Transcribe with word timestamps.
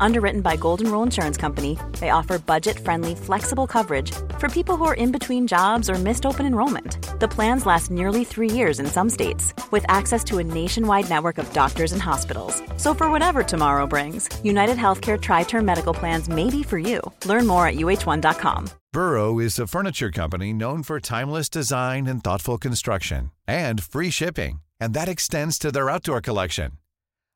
Underwritten 0.00 0.40
by 0.40 0.56
Golden 0.56 0.90
Rule 0.90 1.02
Insurance 1.02 1.36
Company, 1.36 1.78
they 2.00 2.10
offer 2.10 2.38
budget 2.38 2.78
friendly, 2.78 3.14
flexible 3.14 3.66
coverage 3.66 4.12
for 4.38 4.48
people 4.48 4.76
who 4.76 4.84
are 4.84 4.94
in 4.94 5.12
between 5.12 5.46
jobs 5.46 5.88
or 5.90 5.94
missed 5.94 6.26
open 6.26 6.46
enrollment. 6.46 6.98
The 7.20 7.28
plans 7.28 7.66
last 7.66 7.90
nearly 7.90 8.24
three 8.24 8.50
years 8.50 8.80
in 8.80 8.86
some 8.86 9.10
states, 9.10 9.54
with 9.70 9.84
access 9.88 10.22
to 10.24 10.38
a 10.38 10.44
nationwide 10.44 11.08
network 11.08 11.38
of 11.38 11.52
doctors 11.52 11.92
and 11.92 12.02
hospitals. 12.02 12.62
So, 12.76 12.94
for 12.94 13.10
whatever 13.10 13.42
tomorrow 13.42 13.86
brings, 13.86 14.28
United 14.44 14.76
Healthcare 14.76 15.20
Tri 15.20 15.44
Term 15.44 15.64
Medical 15.64 15.94
Plans 15.94 16.28
may 16.28 16.50
be 16.50 16.62
for 16.62 16.78
you. 16.78 17.00
Learn 17.24 17.46
more 17.46 17.66
at 17.66 17.76
uh1.com. 17.76 18.68
Burrow 18.92 19.38
is 19.38 19.58
a 19.58 19.66
furniture 19.66 20.10
company 20.10 20.52
known 20.52 20.82
for 20.82 21.00
timeless 21.00 21.48
design 21.48 22.06
and 22.06 22.22
thoughtful 22.22 22.58
construction, 22.58 23.30
and 23.46 23.82
free 23.82 24.10
shipping, 24.10 24.60
and 24.80 24.94
that 24.94 25.08
extends 25.08 25.58
to 25.58 25.72
their 25.72 25.90
outdoor 25.90 26.20
collection. 26.20 26.72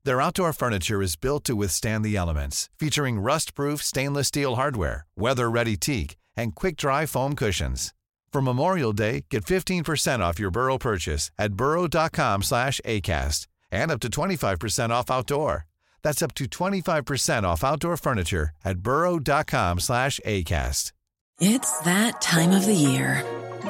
Their 0.05 0.21
outdoor 0.21 0.53
furniture 0.53 1.03
is 1.03 1.17
built 1.17 1.45
to 1.45 1.55
withstand 1.55 2.05
the 2.05 2.17
elements, 2.17 2.69
featuring 2.79 3.21
rust-proof 3.21 3.83
stainless 3.83 4.29
steel 4.29 4.57
hardware, 4.57 5.07
weather-ready 5.17 5.77
teak, 5.77 6.17
and 6.37 6.55
quick-dry 6.55 7.07
foam 7.07 7.35
cushions. 7.35 7.93
For 8.33 8.41
Memorial 8.41 8.93
Day, 8.93 9.27
get 9.29 9.45
15% 9.45 10.21
off 10.21 10.39
your 10.39 10.51
Burrow 10.51 10.79
purchase 10.79 11.31
at 11.39 11.55
burrow.com 11.55 12.43
slash 12.43 12.81
ACAST 12.85 13.47
and 13.71 13.91
up 13.91 14.01
to 14.01 14.09
25% 14.09 14.91
off 14.91 15.11
outdoor. 15.11 15.67
That's 16.03 16.23
up 16.23 16.35
to 16.35 16.45
25% 16.45 17.43
off 17.43 17.63
outdoor 17.63 17.97
furniture 17.97 18.51
at 18.65 18.79
burrow.com 18.79 19.81
slash 19.81 20.19
ACAST. 20.25 20.93
It's 21.41 21.79
that 21.81 22.21
time 22.21 22.51
of 22.53 22.67
the 22.67 22.75
year. 22.75 23.25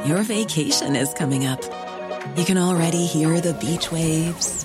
Your 0.05 0.23
vacation 0.23 0.97
is 0.97 1.15
coming 1.15 1.47
up. 1.47 1.63
You 2.37 2.45
can 2.45 2.59
already 2.59 3.07
hear 3.07 3.41
the 3.41 3.55
beach 3.55 3.91
waves, 3.93 4.65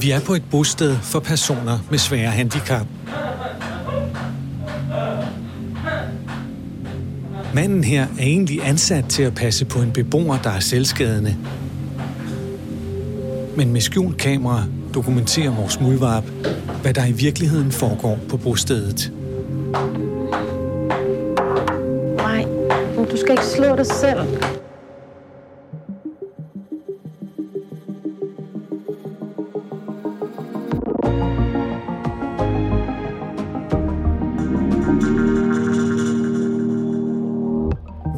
Vi 0.00 0.10
er 0.10 0.20
på 0.20 0.34
et 0.34 0.42
bosted 0.50 0.96
for 0.96 1.20
personer 1.20 1.78
med 1.90 1.98
svære 1.98 2.30
handicap. 2.30 2.86
Manden 7.54 7.84
her 7.84 8.02
er 8.02 8.22
egentlig 8.22 8.66
ansat 8.66 9.04
til 9.08 9.22
at 9.22 9.34
passe 9.34 9.64
på 9.64 9.78
en 9.78 9.92
beboer, 9.92 10.38
der 10.38 10.50
er 10.50 10.60
selvskadende. 10.60 11.36
Men 13.56 13.72
med 13.72 13.80
skjult 13.80 14.18
kamera 14.18 14.64
dokumenterer 14.94 15.50
vores 15.50 15.80
muldvarp, 15.80 16.24
hvad 16.82 16.94
der 16.94 17.06
i 17.06 17.12
virkeligheden 17.12 17.72
foregår 17.72 18.18
på 18.28 18.36
bostedet. 18.36 19.12
Nej, 22.16 22.44
du 23.10 23.16
skal 23.16 23.30
ikke 23.30 23.46
slå 23.56 23.76
dig 23.76 23.86
selv. 23.86 24.18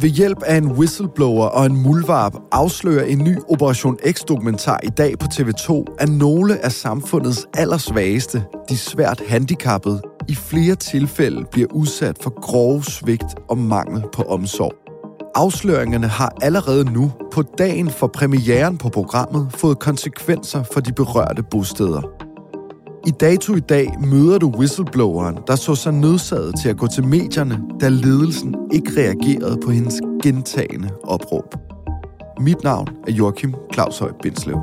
Ved 0.06 0.12
hjælp 0.12 0.42
af 0.42 0.56
en 0.56 0.72
whistleblower 0.72 1.46
og 1.46 1.66
en 1.66 1.82
mulvarp 1.82 2.34
afslører 2.52 3.04
en 3.04 3.18
ny 3.18 3.38
Operation 3.48 3.98
X-dokumentar 4.12 4.80
i 4.82 4.88
dag 4.88 5.18
på 5.18 5.26
TV2, 5.32 5.84
at 5.98 6.08
nogle 6.08 6.64
af 6.64 6.72
samfundets 6.72 7.46
allersvageste, 7.54 8.44
de 8.68 8.76
svært 8.78 9.22
handicappede, 9.28 10.02
i 10.28 10.34
flere 10.34 10.74
tilfælde 10.74 11.44
bliver 11.52 11.68
udsat 11.72 12.18
for 12.20 12.40
grove 12.40 12.84
svigt 12.84 13.34
og 13.48 13.58
mangel 13.58 14.04
på 14.12 14.22
omsorg. 14.22 14.72
Afsløringerne 15.34 16.06
har 16.06 16.32
allerede 16.42 16.92
nu, 16.92 17.12
på 17.32 17.42
dagen 17.42 17.90
for 17.90 18.06
premieren 18.06 18.78
på 18.78 18.88
programmet, 18.88 19.48
fået 19.50 19.78
konsekvenser 19.78 20.62
for 20.72 20.80
de 20.80 20.92
berørte 20.92 21.42
bosteder. 21.42 22.15
I 23.06 23.10
dato 23.10 23.54
i 23.54 23.60
dag 23.60 23.88
møder 24.00 24.38
du 24.38 24.48
whistlebloweren, 24.58 25.38
der 25.46 25.56
så 25.56 25.74
sig 25.74 25.92
nødsaget 25.92 26.54
til 26.62 26.68
at 26.68 26.76
gå 26.76 26.86
til 26.86 27.06
medierne, 27.06 27.60
da 27.80 27.88
ledelsen 27.88 28.54
ikke 28.72 28.90
reagerede 28.96 29.58
på 29.64 29.70
hendes 29.70 30.00
gentagende 30.22 30.90
opråb. 31.04 31.54
Mit 32.40 32.62
navn 32.62 32.88
er 33.08 33.12
Joachim 33.12 33.54
Claus 33.72 33.98
Høj 33.98 34.12
Bindslev. 34.22 34.58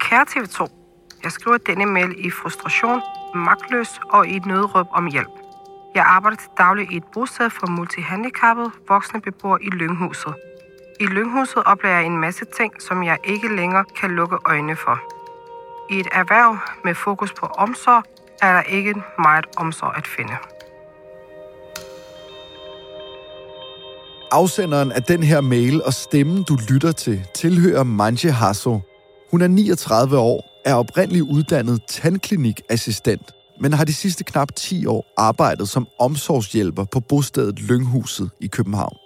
Kære 0.00 0.24
TV2, 0.28 0.83
jeg 1.24 1.32
skriver 1.32 1.58
denne 1.58 1.86
mail 1.86 2.26
i 2.26 2.30
frustration, 2.30 3.00
magtløs 3.34 4.00
og 4.10 4.28
i 4.28 4.36
et 4.36 4.46
nødråb 4.46 4.86
om 4.92 5.06
hjælp. 5.06 5.34
Jeg 5.94 6.04
arbejder 6.06 6.36
til 6.36 6.50
daglig 6.58 6.92
i 6.92 6.96
et 6.96 7.04
bosted 7.14 7.50
for 7.50 7.66
multihandicappede 7.66 8.70
voksne 8.88 9.20
beboere 9.20 9.62
i 9.62 9.68
Lynghuset. 9.68 10.34
I 11.00 11.06
Lynghuset 11.06 11.62
oplever 11.66 11.94
jeg 11.94 12.06
en 12.06 12.18
masse 12.18 12.44
ting, 12.56 12.72
som 12.82 13.02
jeg 13.02 13.18
ikke 13.24 13.56
længere 13.56 13.84
kan 14.00 14.10
lukke 14.10 14.36
øjnene 14.44 14.76
for. 14.76 15.00
I 15.90 16.00
et 16.00 16.08
erhverv 16.12 16.58
med 16.84 16.94
fokus 16.94 17.32
på 17.32 17.46
omsorg 17.46 18.04
er 18.42 18.52
der 18.52 18.62
ikke 18.62 18.94
meget 19.18 19.46
omsorg 19.56 19.96
at 19.96 20.06
finde. 20.06 20.36
Afsenderen 24.30 24.92
af 24.92 25.02
den 25.02 25.22
her 25.22 25.40
mail 25.40 25.82
og 25.82 25.92
stemmen, 25.92 26.42
du 26.42 26.58
lytter 26.70 26.92
til, 26.92 27.26
tilhører 27.34 27.82
Manje 27.82 28.30
Hasso. 28.30 28.80
Hun 29.30 29.42
er 29.42 29.48
39 29.48 30.18
år, 30.18 30.53
er 30.64 30.74
oprindelig 30.74 31.22
uddannet 31.22 31.80
tandklinikassistent, 31.88 33.32
men 33.60 33.72
har 33.72 33.84
de 33.84 33.94
sidste 33.94 34.24
knap 34.24 34.54
10 34.56 34.86
år 34.86 35.06
arbejdet 35.16 35.68
som 35.68 35.86
omsorgshjælper 36.00 36.84
på 36.84 37.00
bostedet 37.00 37.60
Lynghuset 37.60 38.30
i 38.40 38.46
København. 38.46 38.96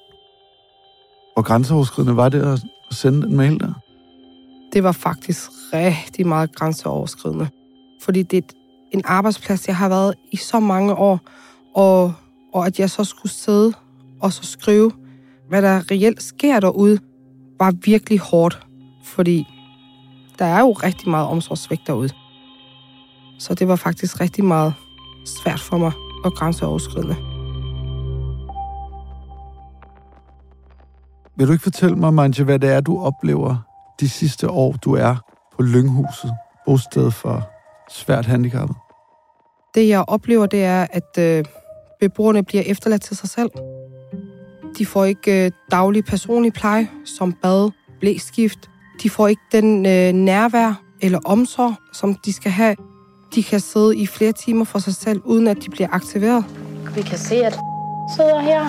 Hvor 1.35 1.43
grænseoverskridende 1.43 2.17
var 2.17 2.29
det 2.29 2.43
at 2.43 2.61
sende 2.91 3.23
den 3.23 3.37
mail 3.37 3.61
der? 3.61 3.73
Det 4.73 4.83
var 4.83 4.93
faktisk 4.93 5.51
rigtig 5.73 6.27
meget 6.27 6.55
grænseoverskridende. 6.55 7.49
Fordi 8.03 8.23
det 8.23 8.45
er 8.45 8.49
en 8.93 9.03
arbejdsplads, 9.05 9.69
jeg 9.69 9.77
har 9.77 9.89
været 9.89 10.15
i 10.33 10.37
så 10.37 10.61
mange 10.61 10.95
år, 10.95 11.21
og, 11.75 12.15
og 12.55 12.67
at 12.67 12.79
jeg 12.79 12.91
så 12.91 13.05
skulle 13.05 13.33
sidde 13.33 13.73
og 14.21 14.33
så 14.33 14.43
skrive, 14.43 14.93
hvad 15.49 15.63
der 15.63 15.91
reelt 15.91 16.23
sker 16.23 16.61
derude, 16.61 16.99
var 17.59 17.75
virkelig 17.85 18.19
hårdt. 18.19 18.67
Fordi 19.05 19.47
der 20.39 20.45
er 20.45 20.61
jo 20.61 20.73
rigtig 20.73 21.09
meget 21.09 21.27
omsorgssvigt 21.27 21.87
derude. 21.87 22.11
Så 23.39 23.55
det 23.55 23.69
var 23.69 23.77
faktisk 23.77 24.21
rigtig 24.21 24.45
meget 24.45 24.75
svært 25.25 25.61
for 25.61 25.79
mig 25.79 25.93
og 26.25 26.33
grænseoverskridende. 26.33 27.17
Vil 31.37 31.47
du 31.47 31.53
ikke 31.53 31.63
fortælle 31.63 31.97
mig, 31.97 32.15
Manje, 32.15 32.45
hvad 32.45 32.59
det 32.59 32.71
er, 32.71 32.81
du 32.81 33.01
oplever 33.01 33.57
de 34.01 34.09
sidste 34.09 34.51
år, 34.51 34.73
du 34.73 34.95
er 34.95 35.17
på 35.57 35.63
Lynghuset, 35.63 36.33
bosted 36.67 37.11
for 37.11 37.51
svært 37.91 38.27
handicappet? 38.27 38.77
Det, 39.75 39.89
jeg 39.89 40.05
oplever, 40.09 40.47
det 40.47 40.65
er, 40.65 40.87
at 40.91 41.19
øh, 41.19 41.45
beboerne 42.01 42.45
bliver 42.45 42.63
efterladt 42.67 43.03
til 43.03 43.17
sig 43.17 43.29
selv. 43.29 43.51
De 44.79 44.87
får 44.87 45.05
ikke 45.05 45.45
øh, 45.45 45.51
daglig 45.71 46.05
personlig 46.05 46.53
pleje, 46.53 46.89
som 47.05 47.33
bad, 47.33 47.71
blæskift. 48.01 48.71
De 49.03 49.11
får 49.11 49.29
ikke 49.29 49.43
den 49.53 49.87
øh, 49.87 50.13
nærvær 50.13 50.83
eller 51.01 51.19
omsorg, 51.25 51.75
som 51.93 52.15
de 52.15 52.33
skal 52.33 52.53
have. 52.53 52.77
De 53.35 53.43
kan 53.43 53.61
sidde 53.61 53.97
i 53.97 54.07
flere 54.07 54.33
timer 54.33 54.65
for 54.65 54.79
sig 54.79 54.95
selv, 54.95 55.21
uden 55.25 55.47
at 55.47 55.57
de 55.65 55.71
bliver 55.71 55.89
aktiveret. 55.93 56.45
Vi 56.95 57.03
kan 57.03 57.19
se, 57.19 57.35
at 57.35 57.59
sidder 58.17 58.41
her 58.41 58.65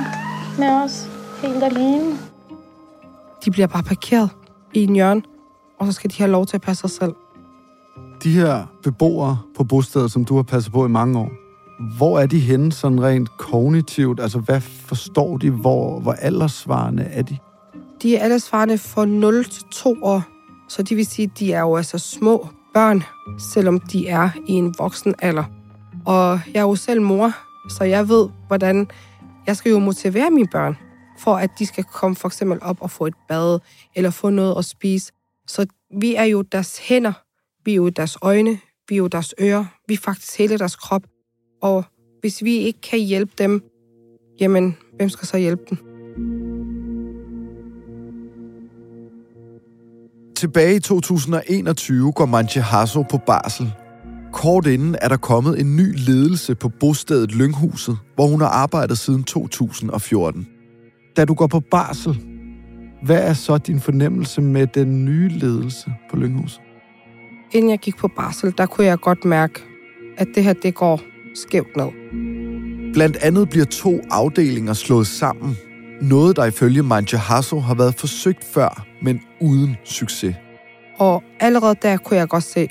med 0.59 0.83
os 0.83 1.09
helt 1.41 1.63
alene. 1.63 2.17
De 3.45 3.51
bliver 3.51 3.67
bare 3.67 3.83
parkeret 3.83 4.29
i 4.73 4.83
en 4.83 4.93
hjørne, 4.95 5.21
og 5.79 5.85
så 5.85 5.91
skal 5.91 6.09
de 6.09 6.17
have 6.17 6.31
lov 6.31 6.45
til 6.45 6.57
at 6.57 6.61
passe 6.61 6.81
sig 6.81 6.89
selv. 6.89 7.13
De 8.23 8.31
her 8.31 8.65
beboere 8.83 9.39
på 9.57 9.63
bostedet, 9.63 10.11
som 10.11 10.25
du 10.25 10.35
har 10.35 10.43
passet 10.43 10.73
på 10.73 10.85
i 10.85 10.89
mange 10.89 11.19
år, 11.19 11.29
Hvor 11.97 12.19
er 12.19 12.25
de 12.25 12.39
henne 12.39 12.71
sådan 12.71 13.03
rent 13.03 13.37
kognitivt? 13.37 14.19
Altså, 14.19 14.39
hvad 14.39 14.61
forstår 14.61 15.37
de? 15.37 15.49
Hvor, 15.49 15.99
hvor 15.99 16.11
aldersvarende 16.11 17.03
er 17.03 17.21
de? 17.21 17.37
De 18.01 18.15
er 18.15 18.23
aldersfarne 18.23 18.77
fra 18.77 19.05
0 19.05 19.45
til 19.45 19.63
2 19.71 19.95
år. 20.01 20.23
Så 20.69 20.83
det 20.83 20.97
vil 20.97 21.05
sige, 21.05 21.25
at 21.25 21.39
de 21.39 21.53
er 21.53 21.59
jo 21.59 21.75
altså 21.75 21.97
små 21.97 22.47
børn, 22.73 23.03
selvom 23.39 23.79
de 23.79 24.07
er 24.07 24.29
i 24.47 24.51
en 24.51 24.73
voksen 24.77 25.15
alder. 25.21 25.43
Og 26.05 26.39
jeg 26.53 26.59
er 26.59 26.63
jo 26.63 26.75
selv 26.75 27.01
mor, 27.01 27.31
så 27.69 27.83
jeg 27.83 28.09
ved, 28.09 28.29
hvordan 28.47 28.87
jeg 29.47 29.55
skal 29.55 29.69
jo 29.69 29.79
motivere 29.79 30.31
mine 30.31 30.47
børn, 30.51 30.77
for 31.19 31.35
at 31.35 31.49
de 31.59 31.65
skal 31.65 31.83
komme 31.83 32.15
for 32.15 32.27
eksempel 32.27 32.59
op 32.61 32.77
og 32.81 32.91
få 32.91 33.05
et 33.05 33.13
bad, 33.27 33.59
eller 33.95 34.09
få 34.09 34.29
noget 34.29 34.57
at 34.57 34.65
spise. 34.65 35.11
Så 35.47 35.65
vi 35.99 36.15
er 36.15 36.23
jo 36.23 36.41
deres 36.41 36.79
hænder, 36.79 37.13
vi 37.65 37.71
er 37.71 37.75
jo 37.75 37.89
deres 37.89 38.17
øjne, 38.21 38.59
vi 38.89 38.95
er 38.95 38.97
jo 38.97 39.07
deres 39.07 39.35
ører, 39.41 39.65
vi 39.87 39.93
er 39.93 39.97
faktisk 39.97 40.37
hele 40.37 40.57
deres 40.57 40.75
krop. 40.75 41.03
Og 41.61 41.83
hvis 42.19 42.43
vi 42.43 42.57
ikke 42.57 42.81
kan 42.81 42.99
hjælpe 42.99 43.31
dem, 43.37 43.63
jamen, 44.39 44.77
hvem 44.95 45.09
skal 45.09 45.27
så 45.27 45.37
hjælpe 45.37 45.63
dem? 45.69 46.48
Tilbage 50.39 50.75
i 50.75 50.79
2021 50.79 52.11
går 52.11 52.25
Manche 52.25 52.61
Hasso 52.61 53.01
på 53.01 53.17
barsel. 53.17 53.73
Kort 54.33 54.67
inden 54.67 54.95
er 55.01 55.07
der 55.07 55.17
kommet 55.17 55.59
en 55.59 55.75
ny 55.75 55.95
ledelse 55.95 56.55
på 56.55 56.69
bostedet 56.69 57.35
Lynghuset, 57.35 57.97
hvor 58.15 58.27
hun 58.27 58.41
har 58.41 58.47
arbejdet 58.47 58.97
siden 58.97 59.23
2014. 59.23 60.47
Da 61.17 61.25
du 61.25 61.33
går 61.33 61.47
på 61.47 61.59
barsel, 61.59 62.17
hvad 63.05 63.23
er 63.29 63.33
så 63.33 63.57
din 63.57 63.79
fornemmelse 63.79 64.41
med 64.41 64.67
den 64.67 65.05
nye 65.05 65.29
ledelse 65.29 65.93
på 66.11 66.17
Lynghuset? 66.17 66.61
Inden 67.51 67.71
jeg 67.71 67.79
gik 67.79 67.97
på 67.97 68.07
barsel, 68.07 68.53
der 68.57 68.65
kunne 68.65 68.87
jeg 68.87 68.99
godt 68.99 69.25
mærke, 69.25 69.61
at 70.17 70.27
det 70.35 70.43
her, 70.43 70.53
det 70.53 70.75
går 70.75 71.01
skævt 71.35 71.77
ned. 71.77 71.89
Blandt 72.93 73.17
andet 73.17 73.49
bliver 73.49 73.65
to 73.65 73.99
afdelinger 74.11 74.73
slået 74.73 75.07
sammen. 75.07 75.57
Noget, 76.01 76.35
der 76.35 76.45
ifølge 76.45 76.83
Manja 76.83 77.17
Hasso 77.17 77.59
har 77.59 77.75
været 77.75 77.95
forsøgt 77.95 78.43
før, 78.43 78.85
men 79.01 79.21
uden 79.41 79.77
succes. 79.83 80.35
Og 80.97 81.23
allerede 81.39 81.75
der 81.81 81.97
kunne 81.97 82.17
jeg 82.17 82.27
godt 82.27 82.43
se, 82.43 82.69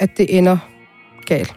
at 0.00 0.10
det 0.16 0.38
ender 0.38 0.58
galt. 1.26 1.54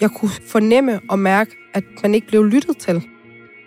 Jeg 0.00 0.10
kunne 0.10 0.30
fornemme 0.48 1.00
og 1.08 1.18
mærke, 1.18 1.50
at 1.74 1.84
man 2.02 2.14
ikke 2.14 2.26
blev 2.26 2.44
lyttet 2.44 2.76
til. 2.76 3.02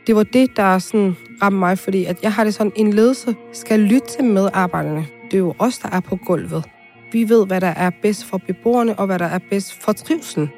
Det 0.07 0.15
var 0.15 0.23
det, 0.23 0.57
der 0.57 0.79
sådan 0.79 1.15
ramte 1.41 1.59
mig, 1.59 1.79
fordi 1.79 2.05
at 2.05 2.23
jeg 2.23 2.33
har 2.33 2.43
det 2.43 2.53
sådan, 2.53 2.73
en 2.75 2.93
ledelse 2.93 3.35
skal 3.53 3.79
lytte 3.79 4.07
til 4.07 4.23
medarbejderne. 4.23 5.07
Det 5.25 5.33
er 5.33 5.37
jo 5.37 5.53
os, 5.59 5.77
der 5.77 5.89
er 5.89 5.99
på 5.99 6.15
gulvet. 6.15 6.65
Vi 7.11 7.29
ved, 7.29 7.45
hvad 7.47 7.61
der 7.61 7.67
er 7.67 7.89
bedst 8.01 8.25
for 8.25 8.37
beboerne, 8.37 8.99
og 8.99 9.05
hvad 9.05 9.19
der 9.19 9.25
er 9.25 9.39
bedst 9.49 9.83
for 9.83 9.91
trivselen. 9.91 10.49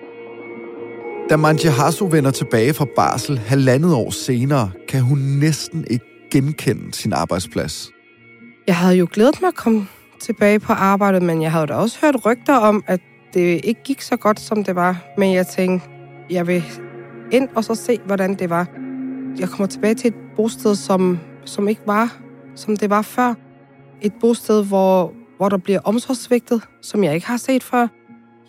Da 1.30 1.38
Manja 1.38 1.70
vender 2.12 2.32
tilbage 2.32 2.74
fra 2.74 2.86
Basel 2.96 3.38
halvandet 3.38 3.94
år 3.94 4.10
senere, 4.10 4.72
kan 4.88 5.02
hun 5.02 5.18
næsten 5.18 5.86
ikke 5.90 6.06
genkende 6.32 6.94
sin 6.94 7.14
arbejdsplads. 7.14 7.92
Jeg 8.68 8.76
havde 8.76 8.96
jo 8.96 9.08
glædet 9.12 9.42
mig 9.42 9.48
at 9.48 9.56
komme 9.56 9.88
tilbage 10.22 10.60
på 10.60 10.74
arbejdet, 10.74 11.22
men 11.22 11.42
jeg 11.42 11.52
havde 11.52 11.68
da 11.68 11.74
også 11.74 11.98
hørt 12.02 12.26
rygter 12.26 12.56
om, 12.56 12.84
at 12.88 13.00
det 13.34 13.62
ikke 13.64 13.84
gik 13.84 14.02
så 14.02 14.18
godt, 14.18 14.40
som 14.40 14.64
det 14.64 14.76
var. 14.76 14.98
Men 15.18 15.34
jeg 15.34 15.48
tænkte, 15.48 15.88
jeg 16.30 16.48
vil 16.48 16.64
ind 17.32 17.50
og 17.56 17.64
så 17.64 17.76
se, 17.76 18.00
hvordan 18.06 18.36
det 18.36 18.50
var. 18.50 18.68
Jeg 19.40 19.50
kommer 19.50 19.68
tilbage 19.68 19.96
til 19.96 20.08
et 20.08 20.16
bosted, 20.36 20.76
som, 20.76 21.20
som 21.46 21.68
ikke 21.68 21.82
var, 21.86 22.18
som 22.56 22.78
det 22.78 22.90
var 22.90 23.02
før. 23.02 23.34
Et 24.02 24.14
bosted, 24.22 24.66
hvor, 24.66 25.14
hvor 25.38 25.50
der 25.50 25.58
bliver 25.58 25.80
omsorgsvigtet, 25.84 26.62
som 26.82 27.04
jeg 27.04 27.16
ikke 27.16 27.28
har 27.28 27.38
set 27.38 27.64
før. 27.64 27.88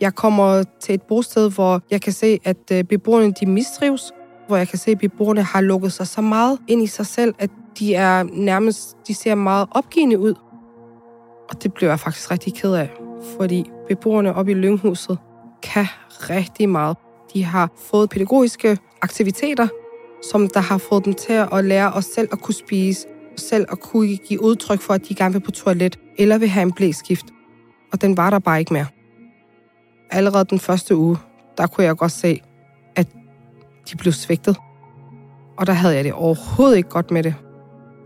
Jeg 0.00 0.14
kommer 0.14 0.62
til 0.80 0.94
et 0.94 1.02
bosted, 1.02 1.50
hvor 1.50 1.82
jeg 1.90 2.00
kan 2.02 2.12
se, 2.12 2.38
at 2.44 2.72
øh, 2.72 2.84
beboerne 2.84 3.32
de 3.32 3.46
mistrives. 3.46 4.12
Hvor 4.46 4.56
jeg 4.56 4.68
kan 4.68 4.78
se, 4.78 4.90
at 4.90 4.98
beboerne 4.98 5.42
har 5.42 5.60
lukket 5.60 5.92
sig 5.92 6.06
så 6.06 6.20
meget 6.20 6.58
ind 6.68 6.82
i 6.82 6.86
sig 6.86 7.06
selv, 7.06 7.34
at 7.38 7.50
de 7.78 7.94
er 7.94 8.22
nærmest, 8.22 8.96
de 9.08 9.14
ser 9.14 9.34
meget 9.34 9.68
opgivende 9.70 10.18
ud. 10.18 10.34
Og 11.50 11.62
det 11.62 11.74
blev 11.74 11.88
jeg 11.88 12.00
faktisk 12.00 12.30
rigtig 12.30 12.54
ked 12.54 12.74
af, 12.74 12.90
fordi 13.36 13.64
beboerne 13.88 14.34
oppe 14.34 14.52
i 14.52 14.54
Lynghuset 14.54 15.18
kan 15.62 15.86
rigtig 16.10 16.68
meget. 16.68 16.96
De 17.34 17.44
har 17.44 17.70
fået 17.76 18.10
pædagogiske 18.10 18.78
aktiviteter, 19.02 19.68
som 20.32 20.48
der 20.48 20.60
har 20.60 20.78
fået 20.78 21.04
dem 21.04 21.14
til 21.14 21.32
at 21.52 21.64
lære 21.64 21.92
os 21.92 22.04
selv 22.04 22.28
at 22.32 22.40
kunne 22.40 22.54
spise, 22.54 23.06
selv 23.36 23.66
at 23.72 23.80
kunne 23.80 24.16
give 24.16 24.42
udtryk 24.42 24.80
for, 24.80 24.94
at 24.94 25.08
de 25.08 25.14
gerne 25.14 25.32
vil 25.32 25.40
på 25.40 25.50
toilet, 25.50 25.98
eller 26.18 26.38
vil 26.38 26.48
have 26.48 26.62
en 26.62 26.72
blæskift. 26.72 27.26
Og 27.92 28.02
den 28.02 28.16
var 28.16 28.30
der 28.30 28.38
bare 28.38 28.58
ikke 28.60 28.72
mere. 28.72 28.86
Allerede 30.10 30.44
den 30.44 30.58
første 30.58 30.96
uge, 30.96 31.16
der 31.58 31.66
kunne 31.66 31.84
jeg 31.84 31.96
godt 31.96 32.12
se, 32.12 32.40
at 32.96 33.08
de 33.90 33.96
blev 33.96 34.12
svigtet. 34.12 34.56
Og 35.58 35.66
der 35.66 35.72
havde 35.72 35.94
jeg 35.94 36.04
det 36.04 36.12
overhovedet 36.12 36.76
ikke 36.76 36.88
godt 36.88 37.10
med 37.10 37.22
det. 37.22 37.34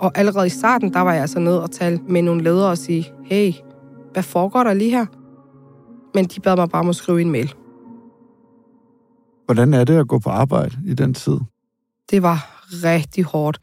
Og 0.00 0.12
allerede 0.14 0.46
i 0.46 0.50
starten, 0.50 0.92
der 0.92 1.00
var 1.00 1.12
jeg 1.12 1.22
altså 1.22 1.38
nede 1.38 1.62
og 1.62 1.70
tale 1.70 1.98
med 2.08 2.22
nogle 2.22 2.42
ledere 2.42 2.70
og 2.70 2.78
sige, 2.78 3.12
hey, 3.24 3.52
hvad 4.12 4.22
foregår 4.22 4.64
der 4.64 4.74
lige 4.74 4.90
her? 4.90 5.06
Men 6.14 6.24
de 6.24 6.40
bad 6.40 6.56
mig 6.56 6.68
bare 6.68 6.80
om 6.80 6.88
at 6.88 6.96
skrive 6.96 7.20
en 7.20 7.30
mail. 7.30 7.54
Hvordan 9.44 9.74
er 9.74 9.84
det 9.84 9.98
at 9.98 10.08
gå 10.08 10.18
på 10.18 10.30
arbejde 10.30 10.76
i 10.86 10.94
den 10.94 11.14
tid? 11.14 11.38
Det 12.10 12.22
var 12.22 12.64
rigtig 12.84 13.24
hårdt. 13.24 13.58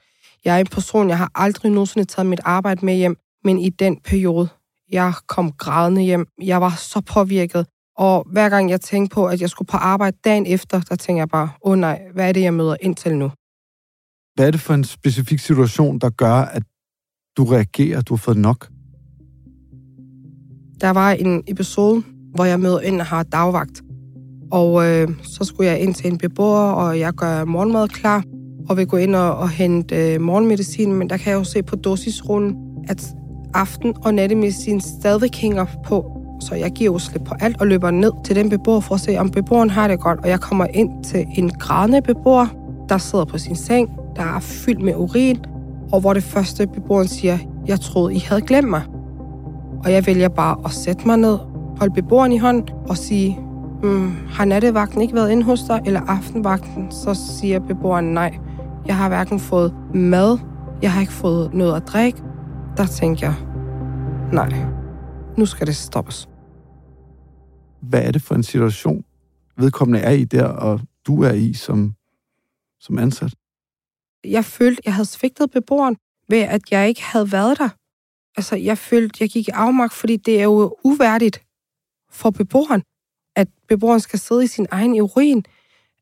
Jeg 0.45 0.55
er 0.55 0.59
en 0.59 0.67
person, 0.67 1.09
jeg 1.09 1.17
har 1.17 1.31
aldrig 1.35 1.71
nogensinde 1.71 2.05
taget 2.05 2.25
mit 2.25 2.39
arbejde 2.43 2.85
med 2.85 2.95
hjem, 2.95 3.17
men 3.43 3.59
i 3.59 3.69
den 3.69 3.99
periode, 4.05 4.47
jeg 4.91 5.13
kom 5.27 5.51
grædende 5.51 6.01
hjem. 6.01 6.27
Jeg 6.41 6.61
var 6.61 6.73
så 6.77 7.01
påvirket. 7.01 7.67
Og 7.97 8.27
hver 8.31 8.49
gang 8.49 8.69
jeg 8.69 8.81
tænkte 8.81 9.13
på, 9.13 9.25
at 9.25 9.41
jeg 9.41 9.49
skulle 9.49 9.67
på 9.67 9.77
arbejde 9.77 10.17
dagen 10.25 10.45
efter, 10.45 10.81
der 10.81 10.95
tænkte 10.95 11.19
jeg 11.19 11.29
bare, 11.29 11.49
åh 11.61 11.71
oh 11.71 11.77
nej, 11.77 12.01
hvad 12.13 12.27
er 12.29 12.31
det, 12.31 12.41
jeg 12.41 12.53
møder 12.53 12.75
indtil 12.81 13.17
nu? 13.17 13.31
Hvad 14.35 14.47
er 14.47 14.51
det 14.51 14.61
for 14.61 14.73
en 14.73 14.83
specifik 14.83 15.39
situation, 15.39 15.99
der 15.99 16.09
gør, 16.09 16.33
at 16.33 16.63
du 17.37 17.43
reagerer, 17.45 18.01
du 18.01 18.13
har 18.13 18.17
fået 18.17 18.37
nok? 18.37 18.69
Der 20.81 20.89
var 20.89 21.11
en 21.11 21.43
episode, 21.47 22.03
hvor 22.35 22.45
jeg 22.45 22.59
møder 22.59 22.79
ind 22.79 22.99
og 22.99 23.05
har 23.05 23.23
dagvagt. 23.23 23.81
Og 24.51 24.87
øh, 24.87 25.09
så 25.23 25.43
skulle 25.43 25.69
jeg 25.69 25.79
ind 25.79 25.93
til 25.93 26.11
en 26.11 26.17
beboer, 26.17 26.71
og 26.71 26.99
jeg 26.99 27.13
gør 27.13 27.45
morgenmad 27.45 27.87
klar, 27.87 28.23
og 28.69 28.77
vil 28.77 28.87
gå 28.87 28.97
ind 28.97 29.15
og, 29.15 29.37
og 29.37 29.49
hente 29.49 30.13
øh, 30.13 30.21
morgenmedicin, 30.21 30.93
men 30.93 31.09
der 31.09 31.17
kan 31.17 31.31
jeg 31.31 31.37
jo 31.39 31.43
se 31.43 31.63
på 31.63 31.75
dosisrullen, 31.75 32.55
at 32.87 33.05
aften- 33.53 33.93
og 34.05 34.13
nattemedicin 34.13 34.81
stadig 34.81 35.29
hænger 35.33 35.65
på. 35.85 36.20
Så 36.41 36.55
jeg 36.55 36.71
giver 36.71 36.91
jo 36.91 36.99
slip 36.99 37.23
på 37.25 37.35
alt 37.39 37.61
og 37.61 37.67
løber 37.67 37.91
ned 37.91 38.11
til 38.23 38.35
den 38.35 38.49
beboer 38.49 38.79
for 38.79 38.95
at 38.95 39.01
se, 39.01 39.17
om 39.17 39.29
beboeren 39.29 39.69
har 39.69 39.87
det 39.87 39.99
godt. 39.99 40.19
Og 40.19 40.29
jeg 40.29 40.39
kommer 40.39 40.65
ind 40.73 41.03
til 41.03 41.25
en 41.35 41.49
grædende 41.49 42.01
beboer, 42.01 42.47
der 42.89 42.97
sidder 42.97 43.25
på 43.25 43.37
sin 43.37 43.55
seng, 43.55 43.89
der 44.15 44.23
er 44.23 44.39
fyldt 44.39 44.81
med 44.81 44.93
urin, 44.95 45.37
og 45.91 45.99
hvor 45.99 46.13
det 46.13 46.23
første 46.23 46.67
beboeren 46.67 47.07
siger, 47.07 47.37
jeg 47.67 47.79
troede, 47.79 48.13
I 48.13 48.19
havde 48.19 48.41
glemt 48.41 48.69
mig. 48.69 48.81
Og 49.85 49.91
jeg 49.91 50.07
vælger 50.07 50.29
bare 50.29 50.57
at 50.65 50.71
sætte 50.71 51.07
mig 51.07 51.17
ned, 51.17 51.37
holde 51.77 51.93
beboeren 51.93 52.31
i 52.31 52.37
hånden 52.37 52.69
og 52.89 52.97
sige, 52.97 53.39
mm, 53.83 54.11
har 54.29 54.45
nattevagten 54.45 55.01
ikke 55.01 55.13
været 55.15 55.31
inde 55.31 55.43
hos 55.43 55.63
dig, 55.63 55.81
eller 55.85 56.01
aftenvagten? 56.07 56.91
Så 56.91 57.13
siger 57.13 57.59
beboeren 57.59 58.05
nej. 58.05 58.37
Jeg 58.85 58.95
har 58.95 59.07
hverken 59.07 59.39
fået 59.39 59.73
mad, 59.93 60.37
jeg 60.81 60.91
har 60.91 61.01
ikke 61.01 61.13
fået 61.13 61.53
noget 61.53 61.75
at 61.75 61.87
drikke. 61.87 62.23
Der 62.77 62.85
tænker 62.85 63.27
jeg, 63.27 63.35
nej, 64.33 64.53
nu 65.37 65.45
skal 65.45 65.67
det 65.67 65.75
stoppes. 65.75 66.30
Hvad 67.81 68.03
er 68.03 68.11
det 68.11 68.21
for 68.21 68.35
en 68.35 68.43
situation, 68.43 69.05
vedkommende 69.57 69.99
er 69.99 70.11
i 70.11 70.23
der, 70.23 70.45
og 70.45 70.81
du 71.07 71.23
er 71.23 71.33
i 71.33 71.53
som, 71.53 71.95
som 72.79 72.99
ansat? 72.99 73.33
Jeg 74.23 74.45
følte, 74.45 74.81
jeg 74.85 74.93
havde 74.93 75.05
svigtet 75.05 75.51
beboeren 75.51 75.97
ved, 76.29 76.39
at 76.39 76.71
jeg 76.71 76.87
ikke 76.87 77.03
havde 77.03 77.31
været 77.31 77.57
der. 77.57 77.69
Altså, 78.37 78.55
jeg 78.55 78.77
følte, 78.77 79.17
jeg 79.19 79.29
gik 79.29 79.47
i 79.47 79.51
afmagt, 79.51 79.93
fordi 79.93 80.17
det 80.17 80.39
er 80.39 80.43
jo 80.43 80.75
uværdigt 80.83 81.43
for 82.09 82.29
beboeren, 82.29 82.83
at 83.35 83.47
beboeren 83.67 83.99
skal 83.99 84.19
sidde 84.19 84.43
i 84.43 84.47
sin 84.47 84.67
egen 84.71 85.01
urin, 85.01 85.45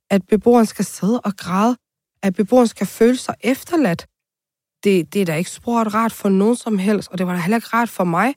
at 0.09 0.27
beboeren 0.27 0.65
skal 0.65 0.85
sidde 0.85 1.21
og 1.21 1.33
græde, 1.37 1.77
at 2.21 2.33
beboeren 2.33 2.67
skal 2.67 2.87
føle 2.87 3.17
sig 3.17 3.35
efterladt. 3.41 4.07
Det, 4.83 5.13
det 5.13 5.21
er 5.21 5.25
da 5.25 5.35
ikke 5.35 5.49
spurgt 5.49 5.93
rart 5.93 6.11
for 6.11 6.29
nogen 6.29 6.55
som 6.55 6.77
helst, 6.77 7.11
og 7.11 7.17
det 7.17 7.27
var 7.27 7.33
da 7.33 7.39
heller 7.39 7.57
ikke 7.57 7.67
rart 7.67 7.89
for 7.89 8.03
mig, 8.03 8.35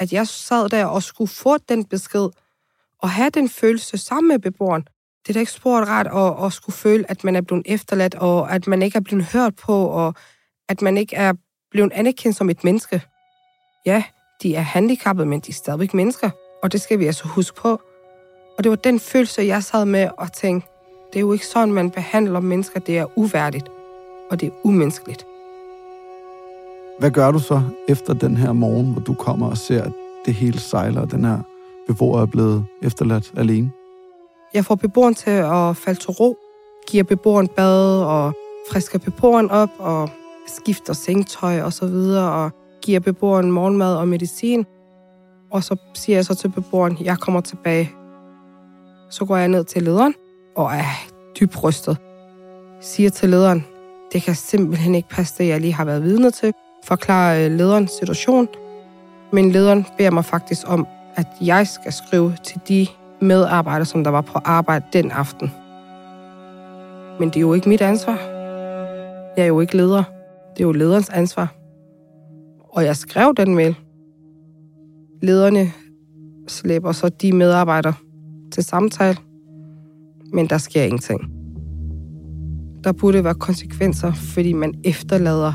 at 0.00 0.12
jeg 0.12 0.28
sad 0.28 0.68
der 0.68 0.86
og 0.86 1.02
skulle 1.02 1.28
få 1.28 1.58
den 1.58 1.84
besked, 1.84 2.28
og 3.04 3.10
have 3.10 3.30
den 3.30 3.48
følelse 3.48 3.98
sammen 3.98 4.28
med 4.28 4.38
beboeren. 4.38 4.82
Det 5.22 5.28
er 5.28 5.32
da 5.32 5.40
ikke 5.40 5.52
spurgt 5.52 5.88
ret 5.88 6.06
at, 6.06 6.46
at 6.46 6.52
skulle 6.52 6.76
føle, 6.76 7.10
at 7.10 7.24
man 7.24 7.36
er 7.36 7.40
blevet 7.40 7.62
efterladt, 7.66 8.14
og 8.14 8.54
at 8.54 8.66
man 8.66 8.82
ikke 8.82 8.96
er 8.96 9.00
blevet 9.00 9.24
hørt 9.24 9.56
på, 9.56 9.86
og 9.86 10.14
at 10.68 10.82
man 10.82 10.96
ikke 10.96 11.16
er 11.16 11.32
blevet 11.70 11.92
anerkendt 11.92 12.36
som 12.36 12.50
et 12.50 12.64
menneske. 12.64 13.02
Ja, 13.86 14.04
de 14.42 14.54
er 14.54 14.60
handicappede, 14.60 15.26
men 15.26 15.40
de 15.40 15.50
er 15.50 15.54
stadigvæk 15.54 15.94
mennesker, 15.94 16.30
og 16.62 16.72
det 16.72 16.80
skal 16.80 16.98
vi 16.98 17.06
altså 17.06 17.28
huske 17.28 17.56
på. 17.56 17.80
Og 18.58 18.64
det 18.64 18.70
var 18.70 18.76
den 18.76 19.00
følelse, 19.00 19.42
jeg 19.42 19.62
sad 19.62 19.84
med 19.84 20.08
og 20.18 20.32
tænkte, 20.32 20.68
det 21.12 21.16
er 21.16 21.20
jo 21.20 21.32
ikke 21.32 21.46
sådan, 21.46 21.74
man 21.74 21.90
behandler 21.90 22.40
mennesker. 22.40 22.80
Det 22.80 22.98
er 22.98 23.18
uværdigt, 23.18 23.68
og 24.30 24.40
det 24.40 24.46
er 24.46 24.52
umenneskeligt. 24.62 25.26
Hvad 26.98 27.10
gør 27.10 27.30
du 27.30 27.38
så 27.38 27.62
efter 27.88 28.14
den 28.14 28.36
her 28.36 28.52
morgen, 28.52 28.92
hvor 28.92 29.02
du 29.02 29.14
kommer 29.14 29.50
og 29.50 29.58
ser, 29.58 29.82
at 29.82 29.92
det 30.26 30.34
hele 30.34 30.58
sejler, 30.60 31.00
og 31.00 31.10
den 31.10 31.24
her 31.24 31.53
beboer 31.86 32.22
er 32.22 32.26
blevet 32.26 32.64
efterladt 32.82 33.32
alene? 33.36 33.70
Jeg 34.54 34.64
får 34.64 34.74
beboeren 34.74 35.14
til 35.14 35.30
at 35.30 35.76
falde 35.76 36.00
til 36.00 36.10
ro, 36.10 36.36
giver 36.88 37.04
beboeren 37.04 37.48
bad 37.48 38.02
og 38.02 38.32
frisker 38.70 38.98
beboeren 38.98 39.50
op 39.50 39.70
og 39.78 40.10
skifter 40.46 40.92
sengtøj 40.92 41.62
og 41.62 41.72
så 41.72 41.86
videre 41.86 42.32
og 42.32 42.50
giver 42.82 43.00
beboeren 43.00 43.50
morgenmad 43.50 43.96
og 43.96 44.08
medicin. 44.08 44.66
Og 45.50 45.64
så 45.64 45.76
siger 45.94 46.16
jeg 46.16 46.24
så 46.24 46.34
til 46.34 46.48
beboeren, 46.48 46.96
jeg 47.00 47.18
kommer 47.18 47.40
tilbage. 47.40 47.92
Så 49.10 49.24
går 49.24 49.36
jeg 49.36 49.48
ned 49.48 49.64
til 49.64 49.82
lederen 49.82 50.14
og 50.56 50.72
er 50.72 51.06
dybt 51.40 51.62
rystet. 51.62 51.96
Siger 52.80 53.10
til 53.10 53.30
lederen, 53.30 53.64
det 54.12 54.22
kan 54.22 54.34
simpelthen 54.34 54.94
ikke 54.94 55.08
passe 55.08 55.34
det, 55.38 55.48
jeg 55.48 55.60
lige 55.60 55.74
har 55.74 55.84
været 55.84 56.02
vidne 56.02 56.30
til. 56.30 56.52
Forklarer 56.84 57.44
øh, 57.44 57.52
lederen 57.52 57.88
situation. 57.88 58.48
Men 59.32 59.52
lederen 59.52 59.86
beder 59.98 60.10
mig 60.10 60.24
faktisk 60.24 60.62
om, 60.66 60.86
at 61.16 61.26
jeg 61.40 61.66
skal 61.66 61.92
skrive 61.92 62.36
til 62.42 62.60
de 62.68 62.86
medarbejdere, 63.20 63.84
som 63.84 64.04
der 64.04 64.10
var 64.10 64.20
på 64.20 64.38
arbejde 64.44 64.84
den 64.92 65.10
aften. 65.10 65.50
Men 67.20 67.28
det 67.28 67.36
er 67.36 67.40
jo 67.40 67.54
ikke 67.54 67.68
mit 67.68 67.80
ansvar. 67.80 68.18
Jeg 69.36 69.42
er 69.42 69.46
jo 69.46 69.60
ikke 69.60 69.76
leder. 69.76 70.02
Det 70.56 70.60
er 70.60 70.64
jo 70.64 70.72
lederens 70.72 71.10
ansvar. 71.10 71.54
Og 72.68 72.84
jeg 72.84 72.96
skrev 72.96 73.34
den 73.36 73.54
mail. 73.54 73.76
Lederne 75.22 75.72
slæber 76.48 76.92
så 76.92 77.08
de 77.08 77.32
medarbejdere 77.32 77.94
til 78.52 78.64
samtale, 78.64 79.18
men 80.32 80.46
der 80.46 80.58
sker 80.58 80.82
ingenting. 80.82 81.20
Der 82.84 82.92
burde 82.92 83.24
være 83.24 83.34
konsekvenser, 83.34 84.12
fordi 84.12 84.52
man 84.52 84.74
efterlader 84.84 85.52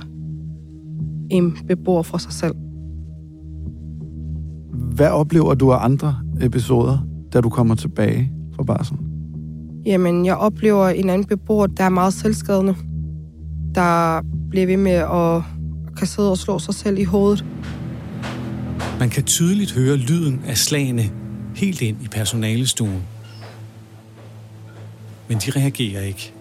en 1.32 1.58
beboer 1.68 2.04
for 2.04 2.18
sig 2.18 2.34
selv. 2.34 2.56
Hvad 5.00 5.10
oplever 5.10 5.54
du 5.54 5.72
af 5.72 5.84
andre 5.84 6.20
episoder, 6.42 6.98
da 7.34 7.42
du 7.42 7.50
kommer 7.50 7.76
tilbage 7.76 8.32
fra 8.56 8.64
barsel? 8.64 8.98
Jamen, 9.86 10.26
jeg 10.26 10.38
oplever 10.38 10.90
en 10.90 11.10
anden 11.10 11.28
beboer, 11.28 11.68
der 11.68 11.84
er 11.84 11.90
meget 11.90 12.14
selvskadende. 12.14 12.76
Der 13.76 14.22
bliver 14.50 14.66
ved 14.66 14.78
med 14.78 14.92
at 14.92 15.44
kan 15.98 16.08
sidde 16.08 16.32
og 16.32 16.38
slå 16.38 16.60
sig 16.60 16.74
selv 16.74 16.98
i 16.98 17.04
hovedet. 17.04 17.46
Man 19.00 19.10
kan 19.10 19.24
tydeligt 19.24 19.72
høre 19.72 19.96
lyden 19.96 20.44
af 20.48 20.58
slagene 20.58 21.04
helt 21.56 21.82
ind 21.82 22.02
i 22.02 22.08
personalestuen. 22.08 23.04
Men 25.28 25.38
de 25.38 25.52
reagerer 25.52 26.02
ikke. 26.02 26.34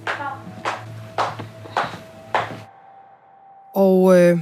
Og 3.75 4.21
øh, 4.21 4.39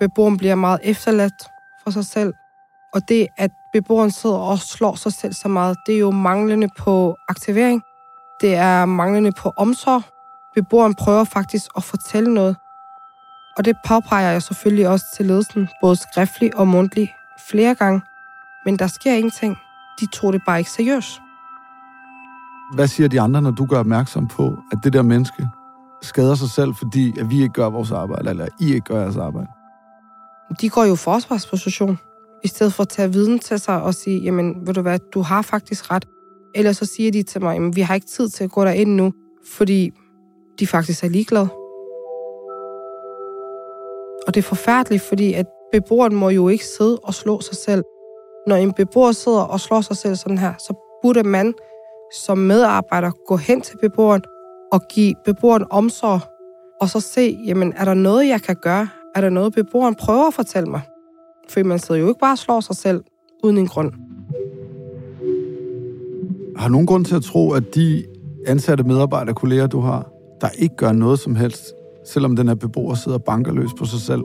beboeren 0.00 0.36
bliver 0.36 0.54
meget 0.54 0.80
efterladt 0.82 1.42
for 1.84 1.90
sig 1.90 2.04
selv. 2.04 2.32
Og 2.94 3.08
det, 3.08 3.26
at 3.36 3.50
beboeren 3.72 4.10
sidder 4.10 4.36
og 4.36 4.58
slår 4.58 4.94
sig 4.94 5.12
selv 5.12 5.32
så 5.32 5.48
meget, 5.48 5.76
det 5.86 5.94
er 5.94 5.98
jo 5.98 6.10
manglende 6.10 6.68
på 6.78 7.16
aktivering. 7.28 7.82
Det 8.40 8.54
er 8.54 8.84
manglende 8.84 9.32
på 9.32 9.52
omsorg. 9.56 10.02
Beboeren 10.54 10.94
prøver 10.94 11.24
faktisk 11.24 11.66
at 11.76 11.82
fortælle 11.82 12.34
noget. 12.34 12.56
Og 13.56 13.64
det 13.64 13.76
påpeger 13.86 14.30
jeg 14.30 14.42
selvfølgelig 14.42 14.88
også 14.88 15.04
til 15.16 15.26
ledelsen, 15.26 15.68
både 15.80 15.96
skriftligt 15.96 16.54
og 16.54 16.68
mundtligt, 16.68 17.10
flere 17.50 17.74
gange. 17.74 18.02
Men 18.64 18.78
der 18.78 18.86
sker 18.86 19.14
ingenting. 19.14 19.56
De 20.00 20.06
tog 20.06 20.32
det 20.32 20.42
bare 20.46 20.58
ikke 20.58 20.70
seriøst. 20.70 21.20
Hvad 22.74 22.86
siger 22.86 23.08
de 23.08 23.20
andre, 23.20 23.42
når 23.42 23.50
du 23.50 23.66
gør 23.66 23.78
opmærksom 23.78 24.28
på, 24.28 24.58
at 24.72 24.78
det 24.84 24.92
der 24.92 25.02
menneske 25.02 25.48
skader 26.02 26.34
sig 26.34 26.50
selv, 26.50 26.74
fordi 26.74 27.18
at 27.20 27.30
vi 27.30 27.42
ikke 27.42 27.52
gør 27.52 27.66
vores 27.66 27.90
arbejde, 27.90 28.30
eller 28.30 28.48
I 28.60 28.74
ikke 28.74 28.80
gør 28.80 29.00
jeres 29.00 29.16
arbejde? 29.16 29.48
De 30.60 30.68
går 30.68 30.84
jo 30.84 30.94
forsvarsposition, 30.94 31.98
i 32.44 32.48
stedet 32.48 32.72
for 32.72 32.82
at 32.82 32.88
tage 32.88 33.12
viden 33.12 33.38
til 33.38 33.60
sig 33.60 33.82
og 33.82 33.94
sige, 33.94 34.20
jamen, 34.20 34.66
ved 34.66 34.74
du 34.74 34.82
hvad, 34.82 34.98
du 34.98 35.20
har 35.20 35.42
faktisk 35.42 35.90
ret. 35.90 36.04
Eller 36.54 36.72
så 36.72 36.84
siger 36.84 37.12
de 37.12 37.22
til 37.22 37.42
mig, 37.42 37.54
jamen, 37.54 37.76
vi 37.76 37.80
har 37.80 37.94
ikke 37.94 38.06
tid 38.06 38.28
til 38.28 38.44
at 38.44 38.50
gå 38.50 38.64
derind 38.64 38.94
nu, 38.94 39.12
fordi 39.46 39.92
de 40.58 40.66
faktisk 40.66 41.04
er 41.04 41.08
ligeglade. 41.08 41.48
Og 44.26 44.34
det 44.34 44.36
er 44.36 44.48
forfærdeligt, 44.48 45.02
fordi 45.02 45.32
at 45.32 45.46
beboeren 45.72 46.14
må 46.14 46.28
jo 46.28 46.48
ikke 46.48 46.64
sidde 46.64 46.98
og 46.98 47.14
slå 47.14 47.40
sig 47.40 47.56
selv. 47.56 47.82
Når 48.46 48.56
en 48.56 48.72
beboer 48.72 49.12
sidder 49.12 49.40
og 49.42 49.60
slår 49.60 49.80
sig 49.80 49.96
selv 49.96 50.16
sådan 50.16 50.38
her, 50.38 50.54
så 50.58 50.98
burde 51.02 51.22
man 51.22 51.54
som 52.24 52.38
medarbejder 52.38 53.10
gå 53.26 53.36
hen 53.36 53.60
til 53.60 53.76
beboeren 53.80 54.22
og 54.72 54.80
give 54.90 55.14
beboeren 55.24 55.64
omsorg, 55.70 56.20
og 56.80 56.88
så 56.88 57.00
se, 57.00 57.38
jamen, 57.46 57.72
er 57.76 57.84
der 57.84 57.94
noget, 57.94 58.28
jeg 58.28 58.42
kan 58.42 58.56
gøre? 58.56 58.88
Er 59.14 59.20
der 59.20 59.30
noget, 59.30 59.54
beboeren 59.54 59.94
prøver 59.94 60.26
at 60.26 60.34
fortælle 60.34 60.70
mig? 60.70 60.80
For 61.48 61.64
man 61.64 61.78
sidder 61.78 62.00
jo 62.00 62.08
ikke 62.08 62.20
bare 62.20 62.34
og 62.34 62.38
slår 62.38 62.60
sig 62.60 62.76
selv 62.76 63.04
uden 63.44 63.58
en 63.58 63.66
grund. 63.66 63.92
Har 66.56 66.68
nogen 66.68 66.86
grund 66.86 67.04
til 67.04 67.14
at 67.16 67.22
tro, 67.22 67.52
at 67.52 67.74
de 67.74 68.04
ansatte 68.46 68.84
medarbejdere, 68.84 69.34
kolleger, 69.34 69.66
du 69.66 69.80
har, 69.80 70.10
der 70.40 70.48
ikke 70.58 70.76
gør 70.76 70.92
noget 70.92 71.18
som 71.18 71.36
helst, 71.36 71.62
selvom 72.06 72.36
den 72.36 72.48
her 72.48 72.54
beboer 72.54 72.94
sidder 72.94 73.18
bankerløs 73.18 73.70
på 73.78 73.84
sig 73.84 74.00
selv, 74.00 74.22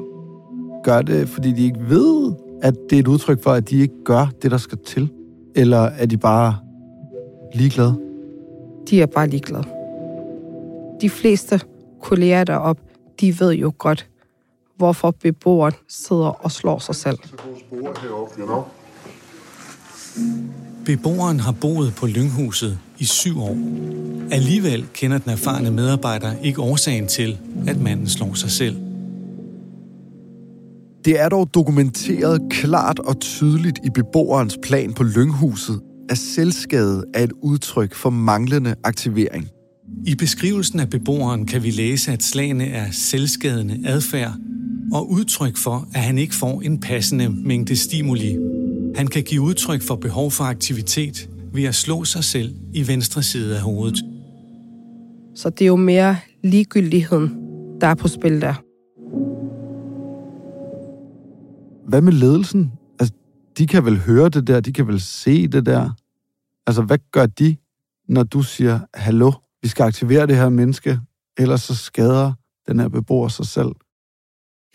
gør 0.84 1.02
det, 1.02 1.30
fordi 1.30 1.52
de 1.52 1.64
ikke 1.64 1.80
ved, 1.90 2.34
at 2.62 2.76
det 2.90 2.96
er 2.96 3.00
et 3.00 3.08
udtryk 3.08 3.44
for, 3.44 3.52
at 3.52 3.70
de 3.70 3.82
ikke 3.82 4.04
gør 4.06 4.32
det, 4.42 4.52
der 4.52 4.58
skal 4.58 4.78
til? 4.78 5.10
Eller 5.56 5.78
er 5.78 6.06
de 6.06 6.18
bare 6.18 6.56
ligeglade? 7.54 7.96
De 8.90 9.02
er 9.02 9.06
bare 9.06 9.28
ligeglade. 9.28 9.64
De 11.02 11.10
fleste 11.10 11.62
kolleger 12.02 12.44
deroppe, 12.44 12.82
de 13.22 13.40
ved 13.40 13.54
jo 13.54 13.74
godt, 13.78 14.10
hvorfor 14.80 15.12
beboeren 15.12 15.74
sidder 15.88 16.46
og 16.46 16.52
slår 16.52 16.80
sig 16.80 16.96
selv. 16.96 17.18
Beboeren 20.86 21.40
har 21.40 21.52
boet 21.52 21.94
på 21.96 22.06
Lynghuset 22.06 22.80
i 23.00 23.06
syv 23.06 23.42
år. 23.42 23.58
Alligevel 24.32 24.88
kender 24.94 25.18
den 25.18 25.32
erfarne 25.32 25.72
medarbejder 25.72 26.34
ikke 26.44 26.62
årsagen 26.62 27.08
til, 27.08 27.38
at 27.68 27.82
manden 27.82 28.08
slår 28.08 28.34
sig 28.34 28.52
selv. 28.52 28.76
Det 31.06 31.20
er 31.20 31.30
dog 31.30 31.54
dokumenteret 31.54 32.42
klart 32.52 33.00
og 33.00 33.20
tydeligt 33.20 33.80
i 33.84 33.90
beboerens 33.90 34.58
plan 34.64 34.94
på 34.94 35.04
Lynghuset, 35.04 35.82
at 36.10 36.18
selvskade 36.18 37.04
er 37.14 37.24
et 37.24 37.32
udtryk 37.42 37.96
for 37.96 38.10
manglende 38.10 38.76
aktivering. 38.84 39.50
I 40.06 40.16
beskrivelsen 40.16 40.80
af 40.80 40.90
beboeren 40.90 41.46
kan 41.46 41.64
vi 41.64 41.72
læse, 41.72 42.12
at 42.12 42.24
slagene 42.24 42.68
er 42.68 42.92
selvskadende 42.92 43.82
adfærd 43.86 44.34
og 44.94 45.12
udtryk 45.12 45.58
for, 45.58 45.88
at 45.94 46.02
han 46.02 46.18
ikke 46.18 46.36
får 46.36 46.62
en 46.62 46.80
passende 46.80 47.30
mængde 47.30 47.76
stimuli. 47.76 48.38
Han 48.96 49.08
kan 49.08 49.24
give 49.24 49.42
udtryk 49.42 49.82
for 49.82 49.96
behov 49.96 50.32
for 50.32 50.44
aktivitet 50.44 51.30
ved 51.54 51.64
at 51.64 51.76
slå 51.76 52.04
sig 52.04 52.24
selv 52.24 52.56
i 52.74 52.88
venstre 52.88 53.24
side 53.24 53.56
af 53.56 53.62
hovedet. 53.62 54.00
Så 55.36 55.50
det 55.50 55.62
er 55.62 55.68
jo 55.68 55.76
mere 55.76 56.18
ligegyldigheden, 56.44 57.38
der 57.82 57.88
er 57.88 57.96
på 57.96 58.08
spil 58.08 58.42
der. 58.42 58.54
Hvad 61.90 62.02
med 62.02 62.14
ledelsen? 62.14 62.72
Altså, 63.00 63.14
de 63.58 63.68
kan 63.68 63.86
vel 63.86 63.98
høre 63.98 64.30
det 64.30 64.48
der, 64.48 64.60
de 64.60 64.74
kan 64.74 64.88
vel 64.88 65.02
se 65.02 65.48
det 65.48 65.66
der. 65.66 65.90
Altså, 66.68 66.82
hvad 66.82 66.98
gør 67.12 67.26
de, 67.26 67.56
når 68.08 68.24
du 68.24 68.42
siger, 68.42 68.80
hallo, 68.94 69.32
vi 69.62 69.68
skal 69.68 69.84
aktivere 69.84 70.28
det 70.28 70.36
her 70.36 70.50
menneske, 70.50 71.00
ellers 71.38 71.62
så 71.62 71.76
skader 71.76 72.34
den 72.68 72.80
her 72.80 72.88
beboer 72.88 73.28
sig 73.28 73.46
selv? 73.46 73.70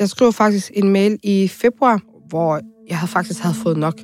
Jeg 0.00 0.08
skrev 0.08 0.32
faktisk 0.32 0.72
en 0.74 0.88
mail 0.88 1.18
i 1.22 1.48
februar, 1.48 2.00
hvor 2.28 2.60
jeg 2.88 2.98
havde 2.98 3.10
faktisk 3.10 3.42
havde 3.42 3.54
fået 3.54 3.76
nok. 3.76 3.94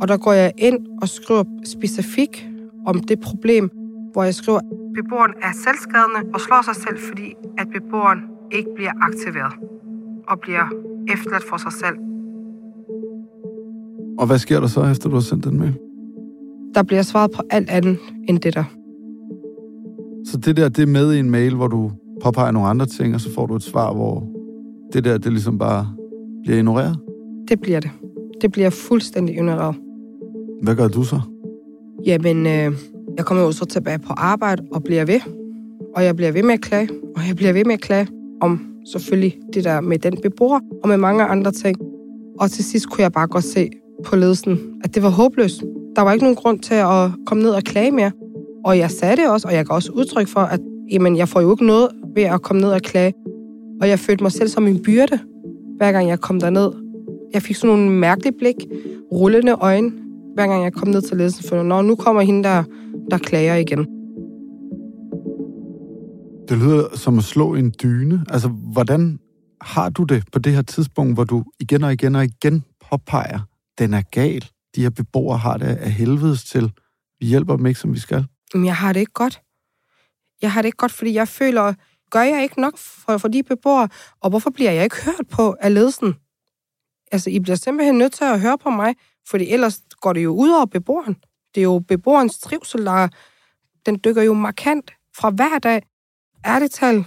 Og 0.00 0.08
der 0.08 0.16
går 0.16 0.32
jeg 0.32 0.52
ind 0.58 0.78
og 1.02 1.08
skriver 1.08 1.44
specifikt 1.64 2.46
om 2.86 3.00
det 3.00 3.20
problem, 3.20 3.70
hvor 4.12 4.22
jeg 4.22 4.34
skriver, 4.34 4.58
at 4.58 4.64
beboeren 4.94 5.32
er 5.42 5.52
selvskadende 5.64 6.34
og 6.34 6.40
slår 6.40 6.62
sig 6.64 6.76
selv, 6.76 6.98
fordi 7.08 7.34
at 7.58 7.66
beboeren 7.74 8.18
ikke 8.52 8.68
bliver 8.74 8.92
aktiveret 9.00 9.52
og 10.28 10.40
bliver 10.40 10.66
efterladt 11.12 11.44
for 11.50 11.56
sig 11.56 11.72
selv. 11.72 11.96
Og 14.18 14.26
hvad 14.26 14.38
sker 14.38 14.60
der 14.60 14.66
så, 14.66 14.84
efter 14.84 15.08
du 15.08 15.14
har 15.14 15.20
sendt 15.20 15.44
den 15.44 15.58
mail? 15.58 15.74
Der 16.74 16.82
bliver 16.82 17.02
svaret 17.02 17.30
på 17.30 17.42
alt 17.50 17.70
andet 17.70 17.98
end 18.28 18.40
det 18.40 18.54
der. 18.54 18.64
Så 20.26 20.36
det 20.36 20.56
der, 20.56 20.68
det 20.68 20.82
er 20.82 20.86
med 20.86 21.14
i 21.14 21.18
en 21.18 21.30
mail, 21.30 21.54
hvor 21.54 21.68
du 21.68 21.92
påpeger 22.22 22.50
nogle 22.50 22.68
andre 22.68 22.86
ting, 22.86 23.14
og 23.14 23.20
så 23.20 23.34
får 23.34 23.46
du 23.46 23.54
et 23.54 23.62
svar, 23.62 23.92
hvor 23.92 24.33
det 24.94 25.04
der, 25.04 25.18
det 25.18 25.32
ligesom 25.32 25.58
bare 25.58 25.88
bliver 26.42 26.58
ignoreret? 26.58 26.98
Det 27.48 27.60
bliver 27.60 27.80
det. 27.80 27.90
Det 28.40 28.52
bliver 28.52 28.70
fuldstændig 28.70 29.34
ignoreret. 29.34 29.74
Hvad 30.62 30.74
gør 30.74 30.88
du 30.88 31.04
så? 31.04 31.20
Jamen, 32.06 32.46
øh, 32.46 32.72
jeg 33.16 33.24
kommer 33.24 33.44
jo 33.44 33.52
så 33.52 33.64
tilbage 33.64 33.98
på 33.98 34.12
arbejde 34.16 34.62
og 34.72 34.82
bliver 34.84 35.04
ved. 35.04 35.20
Og 35.96 36.04
jeg 36.04 36.16
bliver 36.16 36.32
ved 36.32 36.42
med 36.42 36.54
at 36.54 36.60
klage. 36.60 36.88
Og 37.16 37.22
jeg 37.28 37.36
bliver 37.36 37.52
ved 37.52 37.64
med 37.64 37.74
at 37.74 37.80
klage 37.80 38.08
om 38.40 38.60
selvfølgelig 38.92 39.38
det 39.54 39.64
der 39.64 39.80
med 39.80 39.98
den 39.98 40.16
beboer, 40.22 40.60
og 40.82 40.88
med 40.88 40.96
mange 40.96 41.24
andre 41.24 41.52
ting. 41.52 41.76
Og 42.40 42.50
til 42.50 42.64
sidst 42.64 42.90
kunne 42.90 43.02
jeg 43.02 43.12
bare 43.12 43.26
godt 43.26 43.44
se 43.44 43.70
på 44.04 44.16
ledelsen, 44.16 44.58
at 44.84 44.94
det 44.94 45.02
var 45.02 45.08
håbløst. 45.08 45.64
Der 45.96 46.02
var 46.02 46.12
ikke 46.12 46.24
nogen 46.24 46.36
grund 46.36 46.58
til 46.58 46.74
at 46.74 47.10
komme 47.26 47.42
ned 47.42 47.50
og 47.50 47.62
klage 47.62 47.90
mere. 47.90 48.10
Og 48.64 48.78
jeg 48.78 48.90
sagde 48.90 49.16
det 49.16 49.30
også, 49.30 49.48
og 49.48 49.54
jeg 49.54 49.66
gav 49.66 49.74
også 49.74 49.92
udtryk 49.92 50.28
for, 50.28 50.40
at 50.40 50.60
jamen, 50.90 51.16
jeg 51.16 51.28
får 51.28 51.40
jo 51.40 51.50
ikke 51.50 51.66
noget 51.66 51.88
ved 52.14 52.22
at 52.22 52.42
komme 52.42 52.62
ned 52.62 52.70
og 52.70 52.82
klage. 52.82 53.12
Og 53.80 53.88
jeg 53.88 53.98
følte 53.98 54.24
mig 54.24 54.32
selv 54.32 54.48
som 54.48 54.66
en 54.66 54.82
byrde, 54.82 55.18
hver 55.76 55.92
gang 55.92 56.08
jeg 56.08 56.20
kom 56.20 56.40
derned. 56.40 56.72
Jeg 57.32 57.42
fik 57.42 57.56
sådan 57.56 57.76
nogle 57.76 57.90
mærkelige 57.90 58.38
blik, 58.38 58.56
rullende 59.12 59.52
øjne, 59.52 59.92
hver 60.34 60.46
gang 60.46 60.64
jeg 60.64 60.72
kom 60.72 60.88
ned 60.88 61.02
til 61.02 61.16
ledelsen. 61.16 61.48
For 61.48 61.62
når 61.62 61.82
nu 61.82 61.96
kommer 61.96 62.22
hende 62.22 62.44
der 62.44 62.64
der 63.10 63.18
klager 63.18 63.54
igen. 63.54 63.86
Det 66.48 66.58
lyder 66.58 66.96
som 66.96 67.18
at 67.18 67.24
slå 67.24 67.54
en 67.54 67.74
dyne. 67.82 68.24
Altså, 68.28 68.48
hvordan 68.48 69.18
har 69.60 69.90
du 69.90 70.02
det 70.02 70.24
på 70.32 70.38
det 70.38 70.52
her 70.52 70.62
tidspunkt, 70.62 71.14
hvor 71.14 71.24
du 71.24 71.44
igen 71.60 71.84
og 71.84 71.92
igen 71.92 72.14
og 72.14 72.24
igen 72.24 72.64
påpeger, 72.90 73.40
den 73.78 73.94
er 73.94 74.02
gal. 74.02 74.44
De 74.76 74.82
her 74.82 74.90
beboere 74.90 75.38
har 75.38 75.56
det 75.56 75.66
af 75.66 75.90
helvedes 75.90 76.44
til. 76.44 76.72
Vi 77.20 77.26
hjælper 77.26 77.56
dem 77.56 77.66
ikke, 77.66 77.80
som 77.80 77.94
vi 77.94 77.98
skal. 77.98 78.26
Men 78.54 78.64
jeg 78.64 78.76
har 78.76 78.92
det 78.92 79.00
ikke 79.00 79.12
godt. 79.12 79.40
Jeg 80.42 80.52
har 80.52 80.62
det 80.62 80.66
ikke 80.66 80.76
godt, 80.76 80.92
fordi 80.92 81.14
jeg 81.14 81.28
føler, 81.28 81.74
gør 82.10 82.22
jeg 82.22 82.42
ikke 82.42 82.60
nok 82.60 82.76
for, 82.78 83.18
for 83.18 83.28
de 83.28 83.42
beboere? 83.42 83.88
Og 84.20 84.30
hvorfor 84.30 84.50
bliver 84.50 84.70
jeg 84.70 84.84
ikke 84.84 85.04
hørt 85.04 85.28
på 85.30 85.56
af 85.60 85.74
ledelsen? 85.74 86.14
Altså, 87.12 87.30
I 87.30 87.40
bliver 87.40 87.56
simpelthen 87.56 87.98
nødt 87.98 88.12
til 88.12 88.24
at 88.24 88.40
høre 88.40 88.58
på 88.58 88.70
mig, 88.70 88.94
for 89.28 89.38
ellers 89.40 89.80
går 90.00 90.12
det 90.12 90.24
jo 90.24 90.34
ud 90.34 90.50
over 90.50 90.66
beboeren. 90.66 91.16
Det 91.54 91.60
er 91.60 91.64
jo 91.64 91.78
beboerens 91.88 92.38
trivsel, 92.38 92.86
der 92.86 93.08
den 93.86 94.00
dykker 94.04 94.22
jo 94.22 94.34
markant 94.34 94.92
fra 95.16 95.30
hver 95.30 95.58
dag. 95.58 95.82
Ærligt 96.46 96.72
tal, 96.72 97.04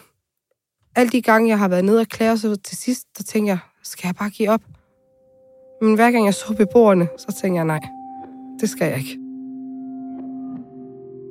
alle 0.96 1.10
de 1.10 1.22
gange, 1.22 1.50
jeg 1.50 1.60
har 1.60 1.68
været 1.68 1.86
nede 1.86 2.00
og 2.00 2.08
klære, 2.08 2.38
så 2.38 2.56
til 2.56 2.78
sidst, 2.78 3.18
der 3.18 3.24
tænker 3.24 3.52
jeg, 3.52 3.60
skal 3.84 4.08
jeg 4.08 4.16
bare 4.16 4.30
give 4.30 4.50
op? 4.50 4.62
Men 5.82 5.96
hver 5.96 6.12
gang 6.12 6.26
jeg 6.26 6.34
så 6.34 6.54
beboerne, 6.58 7.08
så 7.18 7.40
tænker 7.42 7.60
jeg, 7.60 7.66
nej, 7.66 7.90
det 8.60 8.70
skal 8.70 8.88
jeg 8.88 8.98
ikke. 8.98 9.27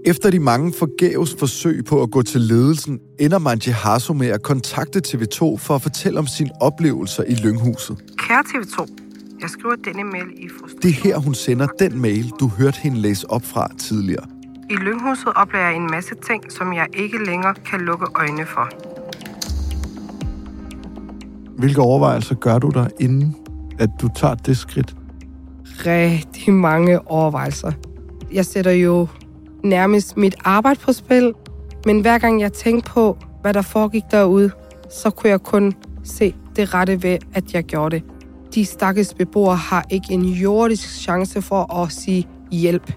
Efter 0.08 0.30
de 0.30 0.40
mange 0.40 0.72
forgæves 0.72 1.36
forsøg 1.38 1.84
på 1.84 2.02
at 2.02 2.10
gå 2.10 2.22
til 2.22 2.40
ledelsen, 2.40 3.00
ender 3.18 3.38
Manji 3.38 3.72
Hasso 3.72 4.12
med 4.12 4.26
at 4.26 4.42
kontakte 4.42 5.00
TV2 5.06 5.56
for 5.56 5.74
at 5.74 5.82
fortælle 5.82 6.18
om 6.18 6.26
sine 6.26 6.50
oplevelser 6.60 7.22
i 7.22 7.34
Lynghuset. 7.34 7.98
Kære 8.18 8.42
TV2, 8.48 8.86
jeg 9.40 9.50
skriver 9.50 9.74
denne 9.84 10.04
mail 10.04 10.26
i 10.36 10.48
frustration. 10.48 10.82
Det 10.82 10.90
er 10.90 10.94
her, 11.04 11.18
hun 11.18 11.34
sender 11.34 11.66
den 11.66 12.00
mail, 12.00 12.32
du 12.40 12.48
hørte 12.48 12.78
hende 12.80 12.98
læse 12.98 13.30
op 13.30 13.44
fra 13.44 13.68
tidligere. 13.78 14.26
I 14.70 14.74
Lynghuset 14.74 15.28
oplever 15.36 15.64
jeg 15.64 15.76
en 15.76 15.90
masse 15.90 16.14
ting, 16.26 16.52
som 16.52 16.72
jeg 16.72 16.86
ikke 16.94 17.24
længere 17.26 17.54
kan 17.54 17.80
lukke 17.80 18.06
øjnene 18.14 18.46
for. 18.46 18.68
Hvilke 21.58 21.80
overvejelser 21.80 22.34
gør 22.34 22.58
du 22.58 22.70
der, 22.74 22.88
inden 23.00 23.36
at 23.78 23.90
du 24.00 24.08
tager 24.16 24.34
det 24.34 24.56
skridt? 24.56 24.96
Rigtig 25.86 26.52
mange 26.54 27.08
overvejelser. 27.08 27.72
Jeg 28.32 28.46
sætter 28.46 28.70
jo 28.70 29.06
nærmest 29.68 30.16
mit 30.16 30.34
arbejde 30.44 30.80
på 30.80 30.92
spil, 30.92 31.32
men 31.86 32.00
hver 32.00 32.18
gang 32.18 32.40
jeg 32.40 32.52
tænkte 32.52 32.90
på, 32.90 33.18
hvad 33.42 33.54
der 33.54 33.62
foregik 33.62 34.02
derude, 34.10 34.50
så 34.90 35.10
kunne 35.10 35.30
jeg 35.30 35.40
kun 35.40 35.74
se 36.04 36.34
det 36.56 36.74
rette 36.74 37.02
ved, 37.02 37.18
at 37.34 37.52
jeg 37.52 37.64
gjorde 37.64 37.96
det. 37.96 38.04
De 38.54 38.64
stakkels 38.64 39.14
beboere 39.14 39.56
har 39.56 39.86
ikke 39.90 40.12
en 40.12 40.24
jordisk 40.24 40.88
chance 41.00 41.42
for 41.42 41.82
at 41.82 41.92
sige 41.92 42.28
hjælp. 42.50 42.92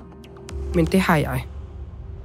Men 0.76 0.86
det 0.86 1.00
har 1.00 1.18
jeg. 1.18 1.46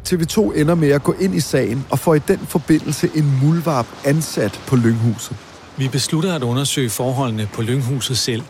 TV2 0.09 0.59
ender 0.59 0.75
med 0.75 0.89
at 0.89 1.03
gå 1.03 1.15
ind 1.21 1.35
i 1.35 1.41
sagen 1.41 1.87
og 1.91 1.99
får 1.99 2.15
i 2.15 2.19
den 2.19 2.39
forbindelse 2.39 3.11
en 3.15 3.39
muldvarp 3.43 3.87
ansat 4.05 4.61
på 4.67 4.77
Lynghuset. 4.77 5.37
Vi 5.77 5.89
beslutter 5.89 6.35
at 6.35 6.43
undersøge 6.43 6.91
forholdene 6.91 7.49
på 7.53 7.63
Lynghuset 7.63 8.19
selv. 8.19 8.43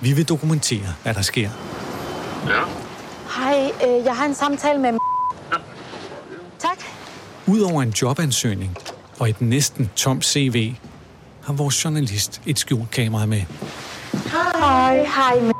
Vi 0.00 0.12
vil 0.12 0.28
dokumentere, 0.28 0.88
hvad 1.02 1.14
der 1.14 1.22
sker. 1.22 1.48
Ja. 2.48 2.62
Hej, 3.36 3.70
øh, 3.86 4.04
jeg 4.04 4.16
har 4.16 4.26
en 4.26 4.34
samtale 4.34 4.80
med... 4.80 4.90
Tak. 6.58 6.78
Udover 7.48 7.82
en 7.82 7.90
jobansøgning 7.90 8.76
og 9.20 9.30
et 9.30 9.40
næsten 9.40 9.90
tomt 9.96 10.24
CV, 10.24 10.74
har 11.42 11.52
vores 11.52 11.84
journalist 11.84 12.42
et 12.46 12.58
skjult 12.58 12.90
kamera 12.90 13.26
med. 13.26 13.42
Hej, 14.12 14.96
hej. 14.96 15.52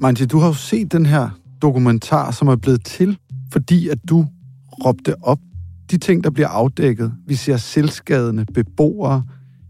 Manji, 0.00 0.26
du 0.26 0.38
har 0.38 0.46
jo 0.46 0.54
set 0.54 0.92
den 0.92 1.06
her 1.06 1.30
dokumentar, 1.62 2.30
som 2.30 2.48
er 2.48 2.56
blevet 2.56 2.84
til, 2.84 3.18
fordi 3.52 3.88
at 3.88 3.98
du 4.08 4.26
råbte 4.84 5.14
op. 5.22 5.38
De 5.90 5.98
ting, 5.98 6.24
der 6.24 6.30
bliver 6.30 6.48
afdækket, 6.48 7.12
vi 7.26 7.34
ser 7.34 7.56
selvskadende 7.56 8.44
beboere, 8.54 9.22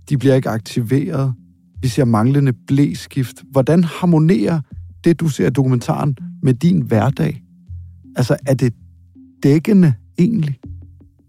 de 0.09 0.19
bliver 0.19 0.35
ikke 0.35 0.49
aktiveret, 0.49 1.35
vi 1.83 1.89
ser 1.89 2.05
manglende 2.05 2.53
blæskift. 2.67 3.43
Hvordan 3.51 3.85
harmonerer 3.85 4.61
det, 5.07 5.21
du 5.21 5.29
ser 5.29 5.47
i 5.47 5.51
dokumentaren, 5.51 6.17
med 6.43 6.55
din 6.55 6.81
hverdag? 6.81 7.43
Altså, 8.17 8.37
er 8.47 8.55
det 8.55 8.73
dækkende 9.43 9.95
egentlig? 10.19 10.59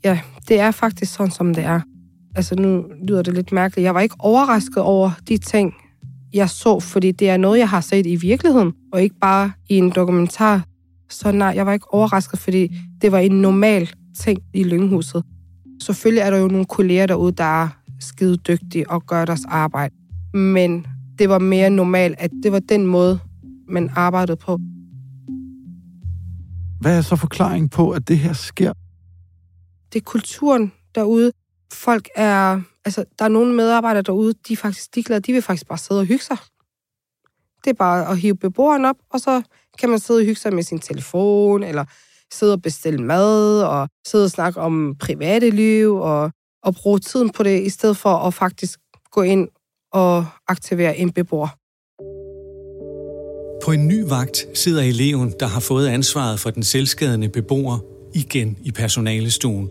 Ja, 0.03 0.19
det 0.47 0.59
er 0.59 0.71
faktisk 0.71 1.13
sådan, 1.13 1.31
som 1.31 1.53
det 1.53 1.63
er. 1.63 1.81
Altså, 2.35 2.55
nu 2.55 2.85
lyder 3.07 3.21
det 3.21 3.33
lidt 3.33 3.51
mærkeligt. 3.51 3.85
Jeg 3.85 3.95
var 3.95 4.01
ikke 4.01 4.15
overrasket 4.19 4.77
over 4.77 5.11
de 5.27 5.37
ting, 5.37 5.73
jeg 6.33 6.49
så, 6.49 6.79
fordi 6.79 7.11
det 7.11 7.29
er 7.29 7.37
noget, 7.37 7.59
jeg 7.59 7.69
har 7.69 7.81
set 7.81 8.05
i 8.05 8.15
virkeligheden, 8.15 8.73
og 8.93 9.03
ikke 9.03 9.15
bare 9.21 9.51
i 9.69 9.75
en 9.75 9.91
dokumentar. 9.95 10.65
Så 11.09 11.31
nej, 11.31 11.53
jeg 11.55 11.65
var 11.65 11.73
ikke 11.73 11.93
overrasket, 11.93 12.39
fordi 12.39 12.77
det 13.01 13.11
var 13.11 13.19
en 13.19 13.41
normal 13.41 13.89
ting 14.19 14.39
i 14.53 14.63
Lynghuset. 14.63 15.23
Selvfølgelig 15.81 16.21
er 16.21 16.29
der 16.29 16.37
jo 16.37 16.47
nogle 16.47 16.65
kolleger 16.65 17.05
derude, 17.05 17.31
der 17.31 17.63
er 17.63 17.67
skide 17.99 18.37
dygtige 18.37 18.89
og 18.89 19.05
gør 19.05 19.25
deres 19.25 19.45
arbejde. 19.47 19.95
Men 20.33 20.85
det 21.19 21.29
var 21.29 21.39
mere 21.39 21.69
normalt, 21.69 22.15
at 22.17 22.31
det 22.43 22.51
var 22.51 22.59
den 22.59 22.85
måde, 22.85 23.19
man 23.67 23.89
arbejdede 23.95 24.37
på. 24.37 24.59
Hvad 26.81 26.97
er 26.97 27.01
så 27.01 27.15
forklaringen 27.15 27.69
på, 27.69 27.91
at 27.91 28.07
det 28.07 28.19
her 28.19 28.33
sker? 28.33 28.73
Det 29.93 29.99
er 29.99 30.03
kulturen 30.03 30.71
derude. 30.95 31.31
Folk 31.73 32.09
er... 32.15 32.61
Altså, 32.85 33.05
der 33.19 33.25
er 33.25 33.29
nogle 33.29 33.55
medarbejdere 33.55 34.01
derude, 34.01 34.33
de 34.47 34.53
er 34.53 34.57
faktisk 34.57 34.95
de, 34.95 35.03
glade. 35.03 35.21
de 35.21 35.33
vil 35.33 35.41
faktisk 35.41 35.67
bare 35.67 35.77
sidde 35.77 36.01
og 36.01 36.05
hygge 36.05 36.23
sig. 36.23 36.37
Det 37.63 37.69
er 37.69 37.73
bare 37.73 38.09
at 38.09 38.17
hive 38.17 38.35
beboeren 38.35 38.85
op, 38.85 38.95
og 39.09 39.19
så 39.19 39.41
kan 39.79 39.89
man 39.89 39.99
sidde 39.99 40.19
og 40.19 40.25
hygge 40.25 40.39
sig 40.39 40.53
med 40.53 40.63
sin 40.63 40.79
telefon, 40.79 41.63
eller 41.63 41.85
sidde 42.33 42.53
og 42.53 42.61
bestille 42.61 43.01
mad, 43.03 43.63
og 43.63 43.89
sidde 44.07 44.25
og 44.25 44.31
snakke 44.31 44.59
om 44.59 44.95
private 44.99 45.49
liv, 45.49 45.95
og, 45.95 46.31
og 46.63 46.75
bruge 46.75 46.99
tiden 46.99 47.29
på 47.29 47.43
det, 47.43 47.61
i 47.61 47.69
stedet 47.69 47.97
for 47.97 48.09
at 48.09 48.33
faktisk 48.33 48.79
gå 49.11 49.21
ind 49.21 49.47
og 49.91 50.25
aktivere 50.47 50.97
en 50.97 51.11
beboer. 51.11 51.47
På 53.63 53.71
en 53.71 53.87
ny 53.87 54.03
vagt 54.07 54.47
sidder 54.53 54.81
eleven, 54.81 55.33
der 55.39 55.47
har 55.47 55.59
fået 55.59 55.87
ansvaret 55.87 56.39
for 56.39 56.49
den 56.49 56.63
selvskadende 56.63 57.29
beboer, 57.29 57.79
igen 58.13 58.57
i 58.63 58.71
personalestuen. 58.71 59.69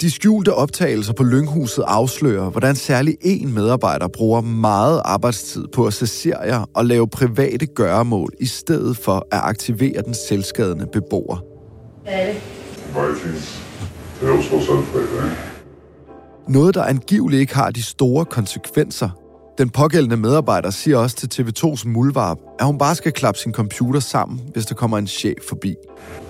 De 0.00 0.10
skjulte 0.10 0.54
optagelser 0.54 1.12
på 1.12 1.22
Lynghuset 1.22 1.84
afslører, 1.86 2.50
hvordan 2.50 2.76
særlig 2.76 3.16
en 3.20 3.54
medarbejder 3.54 4.08
bruger 4.08 4.40
meget 4.40 5.02
arbejdstid 5.04 5.66
på 5.72 5.86
at 5.86 5.92
se 5.92 6.06
serier 6.06 6.70
og 6.74 6.84
lave 6.84 7.08
private 7.08 7.66
gøremål, 7.66 8.30
i 8.40 8.46
stedet 8.46 8.96
for 8.96 9.26
at 9.32 9.40
aktivere 9.42 10.02
den 10.02 10.14
selvskadende 10.14 10.86
beboer. 10.92 11.44
Hvad 12.02 12.12
er 12.12 12.26
det? 12.26 12.42
Vikings. 12.86 13.62
Det 14.20 14.28
er 14.28 14.32
jo? 14.32 14.40
Noget, 16.48 16.74
der 16.74 16.82
angiveligt 16.82 17.40
ikke 17.40 17.54
har 17.54 17.70
de 17.70 17.82
store 17.82 18.24
konsekvenser. 18.24 19.10
Den 19.58 19.70
pågældende 19.70 20.16
medarbejder 20.16 20.70
siger 20.70 20.96
også 20.98 21.16
til 21.16 21.42
TV2's 21.42 21.88
muldvarp, 21.88 22.38
at 22.58 22.66
hun 22.66 22.78
bare 22.78 22.94
skal 22.94 23.12
klappe 23.12 23.40
sin 23.40 23.52
computer 23.52 24.00
sammen, 24.00 24.40
hvis 24.52 24.66
der 24.66 24.74
kommer 24.74 24.98
en 24.98 25.06
chef 25.06 25.38
forbi. 25.48 25.74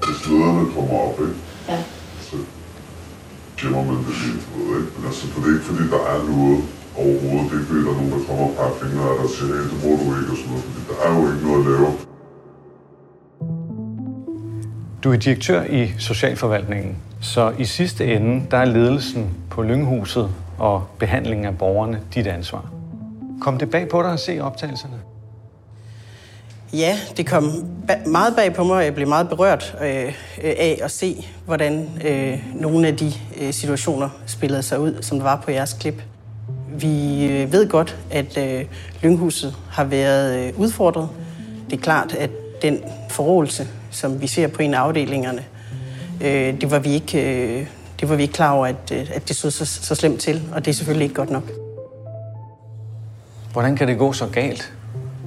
Hvis 0.06 0.28
lederne 0.28 0.72
kommer 0.74 0.98
op, 0.98 1.20
ikke? 1.20 1.33
Ja. 1.68 1.83
så 2.20 2.37
gemmer 3.61 3.85
man 3.85 3.96
det 3.96 4.14
lidt, 4.26 4.48
du 4.54 4.59
ved, 4.72 4.80
ikke? 4.80 4.92
Men 4.96 5.06
altså, 5.06 5.26
for 5.26 5.40
det 5.40 5.48
er 5.50 5.54
ikke 5.54 5.66
fordi, 5.66 5.85
der 5.94 6.02
er 6.14 6.18
noget 6.30 6.59
overhovedet. 6.96 7.44
Det 7.50 7.54
er 7.56 7.61
ikke 7.61 7.68
fordi, 7.70 7.80
der 7.87 7.90
er 7.90 7.98
nogen, 8.00 8.12
der 8.12 8.22
kommer 8.28 8.44
og 8.44 8.54
peger 8.56 8.74
fingre 8.83 9.04
af 9.11 9.14
dig 9.16 9.24
og 9.24 9.30
siger, 9.37 9.52
hey, 9.54 9.64
det 9.70 9.78
må 9.85 9.90
du 10.00 10.06
ikke, 10.18 10.30
og 10.35 10.38
sådan 10.40 10.50
noget, 10.50 10.64
fordi 10.64 10.80
der 10.90 10.96
er 11.06 11.11
jo 11.16 11.22
ikke 11.33 11.42
noget 11.46 11.61
at 11.61 11.66
lave. 11.70 11.90
Du 15.04 15.12
er 15.12 15.16
direktør 15.16 15.64
i 15.64 15.92
Socialforvaltningen, 15.98 16.96
så 17.20 17.52
i 17.59 17.64
sidste 17.64 18.14
ende, 18.14 18.46
der 18.50 18.56
er 18.56 18.64
ledelsen 18.64 19.30
på 19.50 19.62
Lynghuset 19.62 20.30
og 20.59 20.87
behandlingen 20.98 21.46
af 21.46 21.59
borgerne 21.59 22.00
dit 22.14 22.26
ansvar. 22.26 22.79
Kom 23.40 23.59
det 23.59 23.70
bag 23.70 23.88
på 23.88 24.03
dig 24.03 24.12
at 24.12 24.20
se 24.20 24.40
optagelserne? 24.40 24.94
Ja, 26.72 26.98
det 27.16 27.26
kom 27.26 27.44
ba- 27.90 28.09
meget 28.09 28.37
bag 28.37 28.55
på 28.55 28.64
mig, 28.64 28.76
og 28.76 28.85
jeg 28.85 28.94
blev 28.94 29.09
meget 29.09 29.29
berørt 29.29 29.76
øh, 29.83 30.05
øh, 30.07 30.12
af 30.42 30.79
at 30.83 30.90
se, 30.90 31.29
hvordan 31.46 31.88
øh, 32.05 32.38
nogle 32.55 32.87
af 32.87 32.96
de 32.96 33.12
øh, 33.40 33.53
situationer 33.53 34.09
spillede 34.26 34.62
sig 34.62 34.81
ud, 34.81 35.03
som 35.03 35.18
der 35.18 35.24
var 35.24 35.42
på 35.44 35.50
jeres 35.50 35.72
klip. 35.72 36.03
Vi 36.68 37.26
øh, 37.26 37.53
ved 37.53 37.68
godt, 37.68 37.98
at 38.11 38.37
øh, 38.38 38.64
Lynghuset 39.03 39.57
har 39.70 39.85
været 39.85 40.38
øh, 40.38 40.61
udfordret. 40.61 41.09
Det 41.70 41.76
er 41.76 41.83
klart, 41.83 42.14
at 42.14 42.31
den 42.62 42.79
forrådelse, 43.09 43.68
som 43.90 44.20
vi 44.20 44.26
ser 44.26 44.46
på 44.48 44.62
en 44.62 44.74
af 44.74 44.79
afdelingerne, 44.79 45.44
øh, 46.20 46.61
det, 46.61 46.70
var 46.70 46.79
vi 46.79 46.90
ikke, 46.90 47.44
øh, 47.59 47.66
det 48.00 48.09
var 48.09 48.16
vi 48.16 48.22
ikke 48.22 48.35
klar 48.35 48.53
over, 48.53 48.66
at, 48.66 48.92
øh, 48.92 49.11
at 49.14 49.29
det 49.29 49.37
så, 49.37 49.50
så, 49.50 49.64
så 49.64 49.94
slemt 49.94 50.20
til, 50.20 50.42
og 50.53 50.64
det 50.64 50.70
er 50.70 50.74
selvfølgelig 50.74 51.05
ikke 51.05 51.14
godt 51.14 51.31
nok. 51.31 51.60
Hvordan 53.52 53.76
kan 53.76 53.88
det 53.88 53.98
gå 53.98 54.12
så 54.12 54.26
galt? 54.26 54.72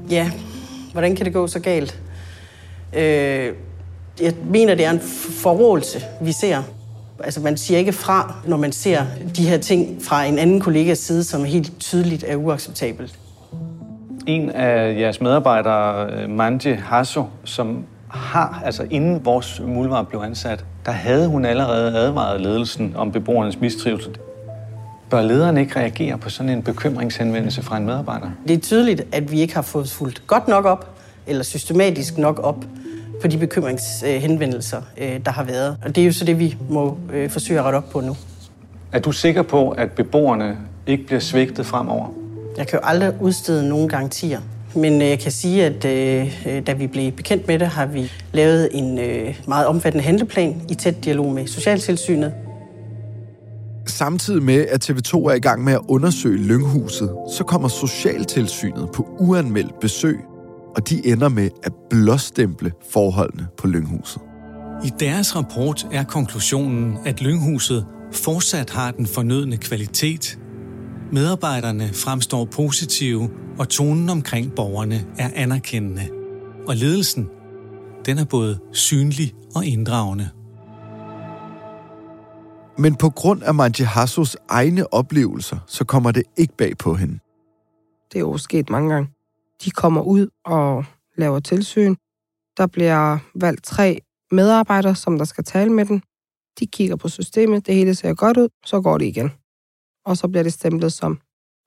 Ja, 0.09 0.31
hvordan 0.91 1.15
kan 1.15 1.25
det 1.25 1.33
gå 1.33 1.47
så 1.47 1.59
galt? 1.59 1.99
Øh, 2.93 3.53
jeg 4.21 4.33
mener, 4.49 4.75
det 4.75 4.86
er 4.86 4.91
en 4.91 4.99
forrådelse, 5.43 6.03
vi 6.21 6.31
ser. 6.31 6.63
Altså, 7.23 7.39
man 7.41 7.57
siger 7.57 7.77
ikke 7.77 7.93
fra, 7.93 8.36
når 8.47 8.57
man 8.57 8.71
ser 8.71 9.01
de 9.38 9.49
her 9.49 9.57
ting 9.57 10.01
fra 10.01 10.23
en 10.23 10.39
anden 10.39 10.59
kollegas 10.59 10.97
side, 10.97 11.23
som 11.23 11.43
helt 11.43 11.79
tydeligt 11.79 12.25
er 12.27 12.36
uacceptabelt. 12.36 13.19
En 14.27 14.49
af 14.49 14.99
jeres 14.99 15.21
medarbejdere, 15.21 16.27
Manje 16.27 16.75
Hasso, 16.75 17.23
som 17.43 17.83
har, 18.07 18.62
altså 18.65 18.88
inden 18.89 19.25
vores 19.25 19.62
muldvarp 19.65 20.07
blev 20.07 20.21
ansat, 20.21 20.65
der 20.86 20.91
havde 20.91 21.27
hun 21.27 21.45
allerede 21.45 21.97
advaret 21.97 22.41
ledelsen 22.41 22.93
om 22.95 23.12
beboernes 23.12 23.59
mistrivsel. 23.59 24.17
Bør 25.13 25.21
lederen 25.21 25.58
ikke 25.58 25.80
reagere 25.80 26.17
på 26.17 26.30
sådan 26.30 26.49
en 26.49 26.63
bekymringshenvendelse 26.63 27.63
fra 27.63 27.78
en 27.78 27.86
medarbejder? 27.86 28.28
Det 28.47 28.54
er 28.54 28.60
tydeligt, 28.60 29.02
at 29.12 29.32
vi 29.32 29.41
ikke 29.41 29.56
har 29.56 29.62
fået 29.62 29.89
fuldt 29.89 30.28
godt 30.28 30.47
nok 30.47 30.65
op, 30.65 30.89
eller 31.28 31.43
systematisk 31.43 32.17
nok 32.17 32.39
op 32.43 32.65
på 33.21 33.28
de 33.28 33.38
bekymringshenvendelser, 33.38 34.82
øh, 34.97 35.19
der 35.26 35.32
har 35.32 35.43
været. 35.43 35.78
Og 35.86 35.95
det 35.95 36.02
er 36.02 36.06
jo 36.06 36.13
så 36.13 36.26
det, 36.26 36.39
vi 36.39 36.58
må 36.69 36.97
øh, 37.13 37.30
forsøge 37.30 37.60
at 37.60 37.65
rette 37.65 37.76
op 37.76 37.89
på 37.89 38.02
nu. 38.02 38.15
Er 38.91 38.99
du 38.99 39.12
sikker 39.12 39.41
på, 39.41 39.69
at 39.69 39.91
beboerne 39.91 40.58
ikke 40.88 41.06
bliver 41.06 41.19
svigtet 41.19 41.65
fremover? 41.65 42.08
Jeg 42.58 42.67
kan 42.67 42.80
jo 42.80 42.86
aldrig 42.88 43.13
udstede 43.21 43.69
nogen 43.69 43.89
garantier. 43.89 44.39
Men 44.76 45.02
øh, 45.02 45.10
jeg 45.10 45.19
kan 45.19 45.32
sige, 45.32 45.65
at 45.65 45.86
øh, 45.86 46.67
da 46.67 46.73
vi 46.73 46.88
blev 46.88 47.12
bekendt 47.12 47.47
med 47.47 47.60
det, 47.60 47.67
har 47.67 47.86
vi 47.86 48.12
lavet 48.32 48.69
en 48.71 48.99
øh, 48.99 49.39
meget 49.47 49.67
omfattende 49.67 50.06
handleplan 50.06 50.62
i 50.69 50.76
tæt 50.76 51.06
dialog 51.06 51.32
med 51.32 51.47
Socialtilsynet. 51.47 52.34
Samtidig 53.88 54.43
med, 54.43 54.65
at 54.65 54.89
TV2 54.89 55.17
er 55.17 55.34
i 55.34 55.39
gang 55.39 55.63
med 55.63 55.74
at 55.74 55.82
undersøge 55.88 56.38
Lynghuset, 56.38 57.15
så 57.38 57.43
kommer 57.43 57.67
Socialtilsynet 57.67 58.89
på 58.93 59.08
uanmeldt 59.19 59.80
besøg, 59.82 60.19
og 60.76 60.89
de 60.89 61.08
ender 61.08 61.30
med 61.30 61.50
at 61.63 61.74
blåstemple 61.89 62.72
forholdene 62.91 63.48
på 63.58 63.67
Lynghuset. 63.67 64.22
I 64.86 64.91
deres 65.00 65.36
rapport 65.36 65.88
er 65.91 66.04
konklusionen, 66.04 66.98
at 67.06 67.22
Lynghuset 67.22 67.86
fortsat 68.12 68.69
har 68.69 68.91
den 68.91 69.06
fornødne 69.06 69.58
kvalitet. 69.58 70.39
Medarbejderne 71.12 71.89
fremstår 71.93 72.46
positive, 72.46 73.30
og 73.60 73.69
tonen 73.69 74.10
omkring 74.10 74.56
borgerne 74.56 75.06
er 75.17 75.30
anerkendende. 75.36 76.10
Og 76.67 76.76
ledelsen, 76.76 77.28
den 78.06 78.17
er 78.17 78.26
både 78.26 78.60
synlig 78.72 79.34
og 79.56 79.65
inddragende. 79.65 80.30
Men 82.77 82.95
på 82.95 83.09
grund 83.09 83.43
af 83.43 83.53
Manji 83.53 83.86
Hassos 83.86 84.38
egne 84.49 84.93
oplevelser, 84.93 85.57
så 85.67 85.86
kommer 85.86 86.12
det 86.12 86.23
ikke 86.38 86.53
bag 86.57 86.77
på 86.77 86.93
hende. 86.93 87.19
Det 88.12 88.15
er 88.15 88.19
jo 88.19 88.38
sket 88.38 88.69
mange 88.69 88.93
gange. 88.93 89.09
De 89.65 89.71
kommer 89.71 90.01
ud 90.01 90.27
og 90.45 90.86
laver 91.17 91.39
tilsyn. 91.39 91.95
Der 92.57 92.67
bliver 92.67 93.17
valgt 93.36 93.63
tre 93.63 94.01
medarbejdere, 94.31 94.95
som 94.95 95.17
der 95.17 95.25
skal 95.25 95.43
tale 95.43 95.71
med 95.73 95.86
den. 95.86 96.03
De 96.59 96.67
kigger 96.67 96.95
på 96.95 97.09
systemet, 97.09 97.65
det 97.65 97.75
hele 97.75 97.95
ser 97.95 98.13
godt 98.13 98.38
ud, 98.38 98.49
så 98.65 98.81
går 98.81 98.97
det 98.97 99.05
igen. 99.05 99.31
Og 100.05 100.17
så 100.17 100.27
bliver 100.27 100.43
det 100.43 100.53
stemplet 100.53 100.93
som, 100.93 101.19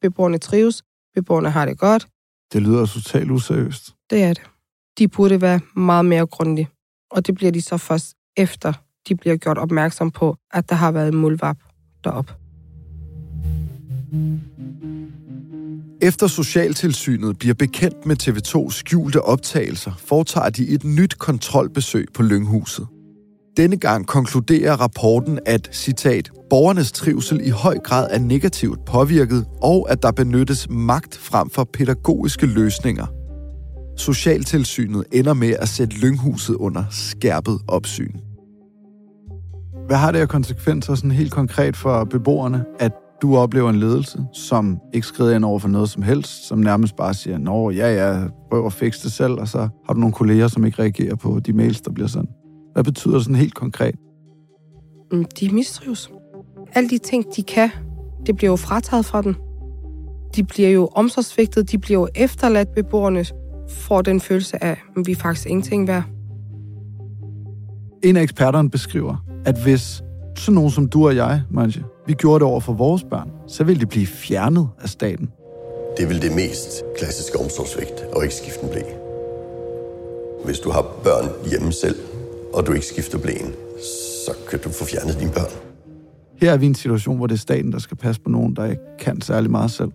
beboerne 0.03 0.39
trives, 0.39 0.83
beboerne 1.15 1.51
har 1.51 1.65
det 1.67 1.79
godt. 1.79 2.09
Det 2.53 2.63
lyder 2.63 2.87
totalt 2.87 3.31
useriøst. 3.31 3.95
Det 4.11 4.23
er 4.23 4.35
det. 4.35 4.51
De 4.99 5.09
burde 5.09 5.41
være 5.41 5.61
meget 5.77 6.05
mere 6.05 6.27
grundige. 6.27 6.69
Og 7.11 7.27
det 7.27 7.35
bliver 7.35 7.53
de 7.53 7.63
så 7.63 7.77
først 7.77 8.15
efter, 8.37 8.73
de 9.09 9.15
bliver 9.15 9.37
gjort 9.37 9.59
opmærksom 9.59 10.11
på, 10.11 10.37
at 10.53 10.69
der 10.69 10.75
har 10.75 10.93
været 10.93 11.09
en 11.09 11.17
mulvap 11.17 11.57
derop. 12.05 12.31
Efter 16.03 16.27
Socialtilsynet 16.27 17.39
bliver 17.39 17.55
bekendt 17.55 18.07
med 18.07 18.23
TV2's 18.23 18.71
skjulte 18.71 19.23
optagelser, 19.23 19.93
foretager 19.99 20.51
de 20.51 20.69
et 20.69 20.85
nyt 20.85 21.19
kontrolbesøg 21.19 22.07
på 22.15 22.23
Lynghuset. 22.23 22.87
Denne 23.57 23.77
gang 23.77 24.07
konkluderer 24.07 24.77
rapporten, 24.77 25.39
at, 25.47 25.69
citat, 25.73 26.31
borgernes 26.51 26.93
trivsel 26.93 27.47
i 27.47 27.51
høj 27.51 27.79
grad 27.79 28.09
er 28.11 28.19
negativt 28.19 28.85
påvirket, 28.85 29.47
og 29.63 29.91
at 29.91 30.03
der 30.03 30.13
benyttes 30.13 30.67
magt 30.71 31.19
frem 31.19 31.51
for 31.51 31.65
pædagogiske 31.65 32.47
løsninger. 32.47 33.07
Socialtilsynet 33.97 35.05
ender 35.13 35.35
med 35.35 35.51
at 35.59 35.69
sætte 35.69 35.97
Lynghuset 35.97 36.55
under 36.55 36.85
skærpet 36.91 37.59
opsyn. 37.69 38.26
Hvad 39.87 39.97
har 39.97 40.13
det 40.13 40.19
af 40.19 40.29
konsekvenser 40.29 40.95
sådan 40.95 41.11
helt 41.11 41.33
konkret 41.33 41.77
for 41.77 42.05
beboerne, 42.05 42.65
at 42.79 42.93
du 43.23 43.37
oplever 43.37 43.71
en 43.71 43.77
ledelse, 43.77 44.19
som 44.33 44.79
ikke 44.93 45.07
skrider 45.07 45.37
ind 45.37 45.45
over 45.45 45.59
for 45.59 45.69
noget 45.69 45.91
som 45.91 46.03
helst, 46.03 46.49
som 46.49 46.59
nærmest 46.59 46.97
bare 46.97 47.15
siger, 47.15 47.39
nå 47.39 47.71
ja, 47.71 47.95
ja, 47.95 48.23
prøv 48.51 48.67
at 48.67 48.73
fikse 48.73 49.03
det 49.03 49.13
selv, 49.13 49.33
og 49.33 49.49
så 49.49 49.59
har 49.59 49.95
du 49.95 50.01
nogle 50.01 50.13
kolleger, 50.13 50.49
som 50.49 50.65
ikke 50.65 50.83
reagerer 50.83 51.15
på 51.15 51.41
de 51.41 51.53
mails, 51.53 51.81
der 51.81 51.91
bliver 51.91 52.09
sendt. 52.09 52.31
Hvad 52.73 52.85
betyder 52.85 53.15
det 53.15 53.23
sådan 53.23 53.37
helt 53.37 53.55
konkret? 53.55 53.95
Mm, 55.13 55.25
de 55.41 55.55
mistrives. 55.55 56.11
Alle 56.73 56.91
de 56.91 56.99
ting, 56.99 57.25
de 57.37 57.43
kan, 57.43 57.71
det 58.27 58.37
bliver 58.37 58.51
jo 58.51 58.57
frataget 58.57 59.05
fra 59.05 59.23
dem. 59.23 59.35
De 60.37 60.45
bliver 60.45 60.71
jo 60.71 60.89
omsorgsvigtet, 60.95 61.73
de 61.73 61.79
bliver 61.79 62.01
jo 62.01 62.09
efterladt 62.15 62.75
beboerne, 62.75 63.25
får 63.69 64.03
den 64.03 64.21
følelse 64.21 64.65
af, 64.65 64.77
at 64.97 65.07
vi 65.07 65.13
er 65.13 65.17
faktisk 65.17 65.47
ingenting 65.47 65.89
værd. 65.89 66.16
En 68.07 68.17
af 68.17 68.23
eksperterne 68.23 68.71
beskriver, 68.71 69.25
at 69.45 69.63
hvis 69.63 70.03
sådan 70.37 70.55
nogen 70.55 70.71
som 70.71 70.89
du 70.89 71.07
og 71.07 71.17
jeg, 71.17 71.43
Manje, 71.51 71.85
vi 72.07 72.15
gjorde 72.15 72.45
det 72.45 72.49
over 72.53 72.61
for 72.61 72.73
vores 72.73 73.05
børn, 73.05 73.31
så 73.47 73.65
ville 73.65 73.81
de 73.81 73.87
blive 73.87 74.07
fjernet 74.07 74.69
af 74.83 74.89
staten. 74.89 75.31
Det 75.97 76.05
er 76.05 76.09
vel 76.09 76.23
det 76.23 76.35
mest 76.35 76.83
klassiske 76.99 77.39
omsorgsvigt, 77.39 78.05
og 78.13 78.23
ikke 78.23 78.35
skifte 78.35 78.63
en 78.63 78.69
blæ. 78.71 78.81
Hvis 80.45 80.59
du 80.59 80.71
har 80.71 80.83
børn 81.05 81.49
hjemme 81.51 81.73
selv, 81.73 81.97
og 82.55 82.67
du 82.67 82.73
ikke 82.73 82.87
skifter 82.87 83.19
blæen, 83.19 83.53
så 84.27 84.33
kan 84.51 84.59
du 84.59 84.69
få 84.69 84.85
fjernet 84.85 85.17
dine 85.21 85.33
børn. 85.33 85.51
Her 86.41 86.53
er 86.53 86.57
vi 86.57 86.67
i 86.67 86.69
en 86.69 86.75
situation, 86.75 87.17
hvor 87.17 87.27
det 87.27 87.35
er 87.35 87.39
staten, 87.39 87.73
der 87.73 87.79
skal 87.79 87.97
passe 87.97 88.21
på 88.21 88.31
nogen, 88.31 88.57
der 88.57 88.65
ikke 88.65 88.83
kan 88.99 89.21
særlig 89.21 89.51
meget 89.51 89.71
selv. 89.71 89.91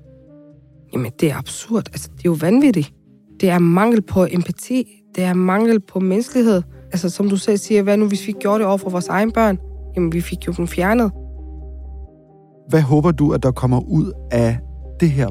Jamen, 0.94 1.12
det 1.20 1.32
er 1.32 1.38
absurd. 1.38 1.84
Altså, 1.92 2.10
det 2.12 2.20
er 2.20 2.30
jo 2.30 2.38
vanvittigt. 2.42 2.94
Det 3.42 3.50
er 3.50 3.60
mangel 3.60 4.02
på 4.02 4.28
empati. 4.32 4.88
Det 5.16 5.24
er 5.24 5.34
mangel 5.34 5.80
på 5.80 6.00
menneskelighed. 6.00 6.62
Altså, 6.94 7.10
som 7.10 7.30
du 7.30 7.38
selv 7.38 7.58
siger, 7.58 7.82
hvad 7.82 7.98
nu, 7.98 8.08
hvis 8.08 8.28
vi 8.28 8.32
gjorde 8.32 8.60
det 8.60 8.68
over 8.68 8.78
for 8.78 8.90
vores 8.90 9.08
egen 9.08 9.32
børn? 9.32 9.58
Jamen, 9.96 10.14
vi 10.14 10.22
fik 10.22 10.48
jo 10.48 10.52
dem 10.52 10.68
fjernet. 10.68 11.12
Hvad 12.70 12.82
håber 12.82 13.12
du, 13.12 13.32
at 13.34 13.44
der 13.44 13.52
kommer 13.52 13.80
ud 13.80 14.12
af 14.32 14.58
det 15.00 15.12
her? 15.12 15.30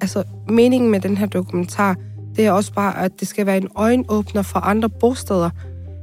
Altså, 0.00 0.24
meningen 0.48 0.90
med 0.90 1.00
den 1.00 1.16
her 1.16 1.26
dokumentar, 1.26 1.96
det 2.36 2.46
er 2.46 2.52
også 2.52 2.72
bare, 2.72 3.04
at 3.04 3.20
det 3.20 3.28
skal 3.28 3.46
være 3.46 3.56
en 3.56 3.68
øjenåbner 3.74 4.42
for 4.42 4.58
andre 4.58 4.88
bosteder. 4.88 5.50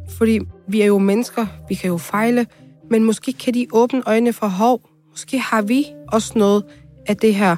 Fordi 0.09 0.39
vi 0.67 0.81
er 0.81 0.85
jo 0.85 0.97
mennesker, 0.97 1.45
vi 1.69 1.75
kan 1.75 1.89
jo 1.89 1.97
fejle, 1.97 2.45
men 2.89 3.03
måske 3.03 3.33
kan 3.33 3.53
de 3.53 3.67
åbne 3.73 4.03
øjnene 4.05 4.33
for 4.33 4.47
hov. 4.47 4.81
Måske 5.09 5.39
har 5.39 5.61
vi 5.61 5.85
også 6.07 6.33
noget 6.35 6.63
af 7.07 7.17
det 7.17 7.35
her, 7.35 7.55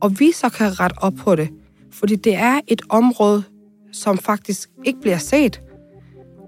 og 0.00 0.18
vi 0.18 0.32
så 0.32 0.48
kan 0.48 0.80
rette 0.80 0.94
op 0.98 1.12
på 1.18 1.34
det. 1.34 1.48
Fordi 1.92 2.16
det 2.16 2.34
er 2.34 2.60
et 2.66 2.82
område, 2.88 3.42
som 3.92 4.18
faktisk 4.18 4.70
ikke 4.84 5.00
bliver 5.00 5.18
set. 5.18 5.62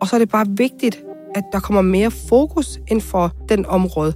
Og 0.03 0.09
så 0.09 0.17
er 0.17 0.19
det 0.19 0.29
bare 0.29 0.47
vigtigt, 0.57 1.03
at 1.35 1.45
der 1.53 1.61
kommer 1.61 1.83
mere 1.83 2.11
fokus 2.11 2.81
ind 2.89 3.01
for 3.01 3.33
den 3.49 3.67
område. 3.67 4.13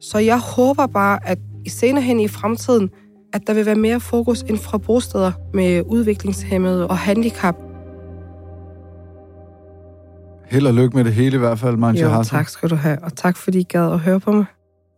Så 0.00 0.18
jeg 0.18 0.40
håber 0.40 0.86
bare, 0.86 1.28
at 1.28 1.38
i 1.64 1.68
senere 1.68 2.02
hen 2.02 2.20
i 2.20 2.28
fremtiden, 2.28 2.90
at 3.32 3.46
der 3.46 3.54
vil 3.54 3.66
være 3.66 3.74
mere 3.74 4.00
fokus 4.00 4.44
ind 4.48 4.58
fra 4.58 4.78
bosteder 4.78 5.32
med 5.54 5.82
udviklingshemmede 5.86 6.86
og 6.86 6.98
handicap. 6.98 7.56
Held 10.46 10.66
og 10.66 10.74
lykke 10.74 10.96
med 10.96 11.04
det 11.04 11.12
hele 11.12 11.36
i 11.36 11.38
hvert 11.38 11.58
fald, 11.58 11.76
Manja 11.76 12.16
Jo, 12.16 12.22
tak 12.22 12.48
skal 12.48 12.70
du 12.70 12.74
have, 12.74 12.98
og 13.02 13.16
tak 13.16 13.36
fordi 13.36 13.58
I 13.58 13.62
gad 13.62 13.92
at 13.92 13.98
høre 13.98 14.20
på 14.20 14.32
mig. 14.32 14.44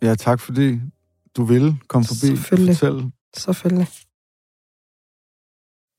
Ja, 0.02 0.14
tak 0.14 0.40
fordi 0.40 0.80
du 1.36 1.44
ville 1.44 1.76
komme 1.88 2.06
forbi 2.06 2.32
og 2.32 2.38
fortælle. 2.38 3.10
Selvfølgelig. 3.36 3.86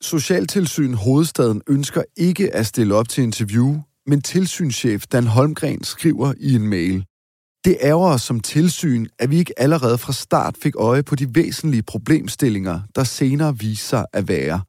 Socialtilsyn 0.02 0.94
Hovedstaden 0.94 1.62
ønsker 1.68 2.04
ikke 2.18 2.56
at 2.56 2.66
stille 2.66 2.96
op 2.96 3.10
til 3.10 3.24
interview, 3.24 3.82
men 4.08 4.22
tilsynschef 4.22 5.08
Dan 5.08 5.28
Holmgren 5.28 5.84
skriver 5.84 6.34
i 6.40 6.56
en 6.56 6.68
mail. 6.68 7.06
Det 7.66 7.78
ærger 7.82 8.10
os 8.10 8.22
som 8.22 8.40
tilsyn, 8.40 9.06
at 9.20 9.32
vi 9.32 9.38
ikke 9.38 9.60
allerede 9.60 9.98
fra 9.98 10.14
start 10.14 10.58
fik 10.64 10.74
øje 10.76 11.04
på 11.04 11.16
de 11.16 11.36
væsentlige 11.36 11.84
problemstillinger, 11.84 12.80
der 12.96 13.04
senere 13.04 13.58
viser 13.60 13.88
sig 13.88 14.06
at 14.14 14.28
være. 14.28 14.62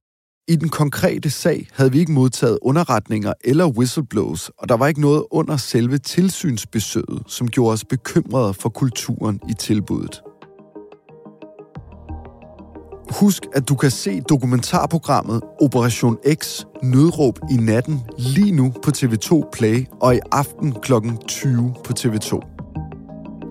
I 0.49 0.57
den 0.57 0.69
konkrete 0.69 1.31
sag 1.31 1.69
havde 1.73 1.93
vi 1.93 1.99
ikke 1.99 2.13
modtaget 2.13 2.59
underretninger 2.63 3.33
eller 3.45 3.67
whistleblowers, 3.67 4.49
og 4.49 4.69
der 4.69 4.77
var 4.77 4.87
ikke 4.87 5.01
noget 5.01 5.25
under 5.31 5.57
selve 5.57 5.99
tilsynsbesøget, 5.99 7.23
som 7.27 7.49
gjorde 7.49 7.73
os 7.73 7.85
bekymrede 7.85 8.55
for 8.55 8.69
kulturen 8.69 9.41
i 9.49 9.53
tilbuddet. 9.59 10.26
Husk, 13.11 13.43
at 13.55 13.69
du 13.69 13.75
kan 13.75 13.91
se 13.91 14.21
dokumentarprogrammet 14.21 15.41
Operation 15.61 16.17
X 16.35 16.65
Nødråb 16.83 17.39
i 17.51 17.57
natten 17.57 18.01
lige 18.19 18.53
nu 18.53 18.73
på 18.83 18.91
TV2 18.97 19.51
Play 19.53 19.87
og 20.01 20.15
i 20.15 20.19
aften 20.33 20.73
kl. 20.73 20.93
20 21.29 21.75
på 21.85 21.93
TV2. 21.99 22.41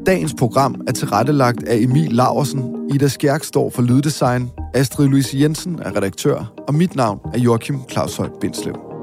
Dagens 0.05 0.33
program 0.33 0.75
er 0.87 0.91
tilrettelagt 0.91 1.63
af 1.63 1.75
Emil 1.75 2.13
Laversen, 2.13 2.89
Ida 2.93 3.07
Skjærk 3.07 3.43
står 3.43 3.69
for 3.69 3.81
Lyddesign, 3.81 4.49
Astrid 4.73 5.07
Louise 5.07 5.39
Jensen 5.39 5.79
er 5.81 5.95
redaktør, 5.95 6.53
og 6.67 6.73
mit 6.73 6.95
navn 6.95 7.19
er 7.33 7.39
Joachim 7.39 7.79
Claus 7.89 8.17
Høj 8.17 8.29
Bindslev. 8.41 8.94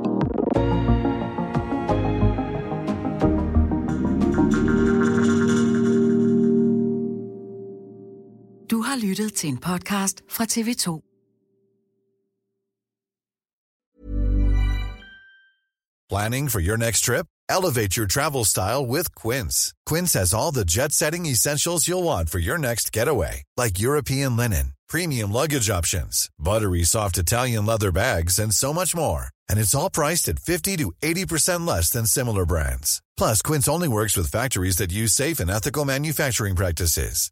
Lyttet 9.12 9.34
til 9.34 9.48
en 9.48 9.58
podcast 9.70 10.16
fra 10.28 10.44
TV2. 10.44 10.86
Planning 16.12 16.48
for 16.48 16.60
your 16.60 16.76
next 16.76 17.00
trip? 17.00 17.26
Elevate 17.48 17.96
your 17.96 18.06
travel 18.06 18.44
style 18.44 18.84
with 18.94 19.08
Quince. 19.22 19.74
Quince 19.90 20.18
has 20.18 20.34
all 20.34 20.52
the 20.52 20.64
jet 20.64 20.92
setting 20.92 21.26
essentials 21.26 21.88
you'll 21.88 22.04
want 22.04 22.30
for 22.30 22.38
your 22.38 22.58
next 22.58 22.92
getaway, 22.92 23.42
like 23.56 23.80
European 23.88 24.36
linen, 24.36 24.66
premium 24.88 25.32
luggage 25.32 25.70
options, 25.78 26.28
buttery 26.38 26.84
soft 26.84 27.18
Italian 27.18 27.66
leather 27.66 27.92
bags, 27.92 28.38
and 28.38 28.54
so 28.54 28.72
much 28.72 28.94
more. 28.94 29.26
And 29.48 29.58
it's 29.58 29.74
all 29.74 29.90
priced 29.90 30.28
at 30.28 30.38
50 30.38 30.76
to 30.78 30.92
80% 31.02 31.66
less 31.66 31.90
than 31.90 32.06
similar 32.06 32.46
brands. 32.46 33.02
Plus, 33.16 33.42
Quince 33.42 33.68
only 33.68 33.88
works 33.88 34.16
with 34.16 34.30
factories 34.30 34.76
that 34.76 34.92
use 34.92 35.12
safe 35.12 35.40
and 35.40 35.50
ethical 35.50 35.84
manufacturing 35.84 36.56
practices. 36.56 37.31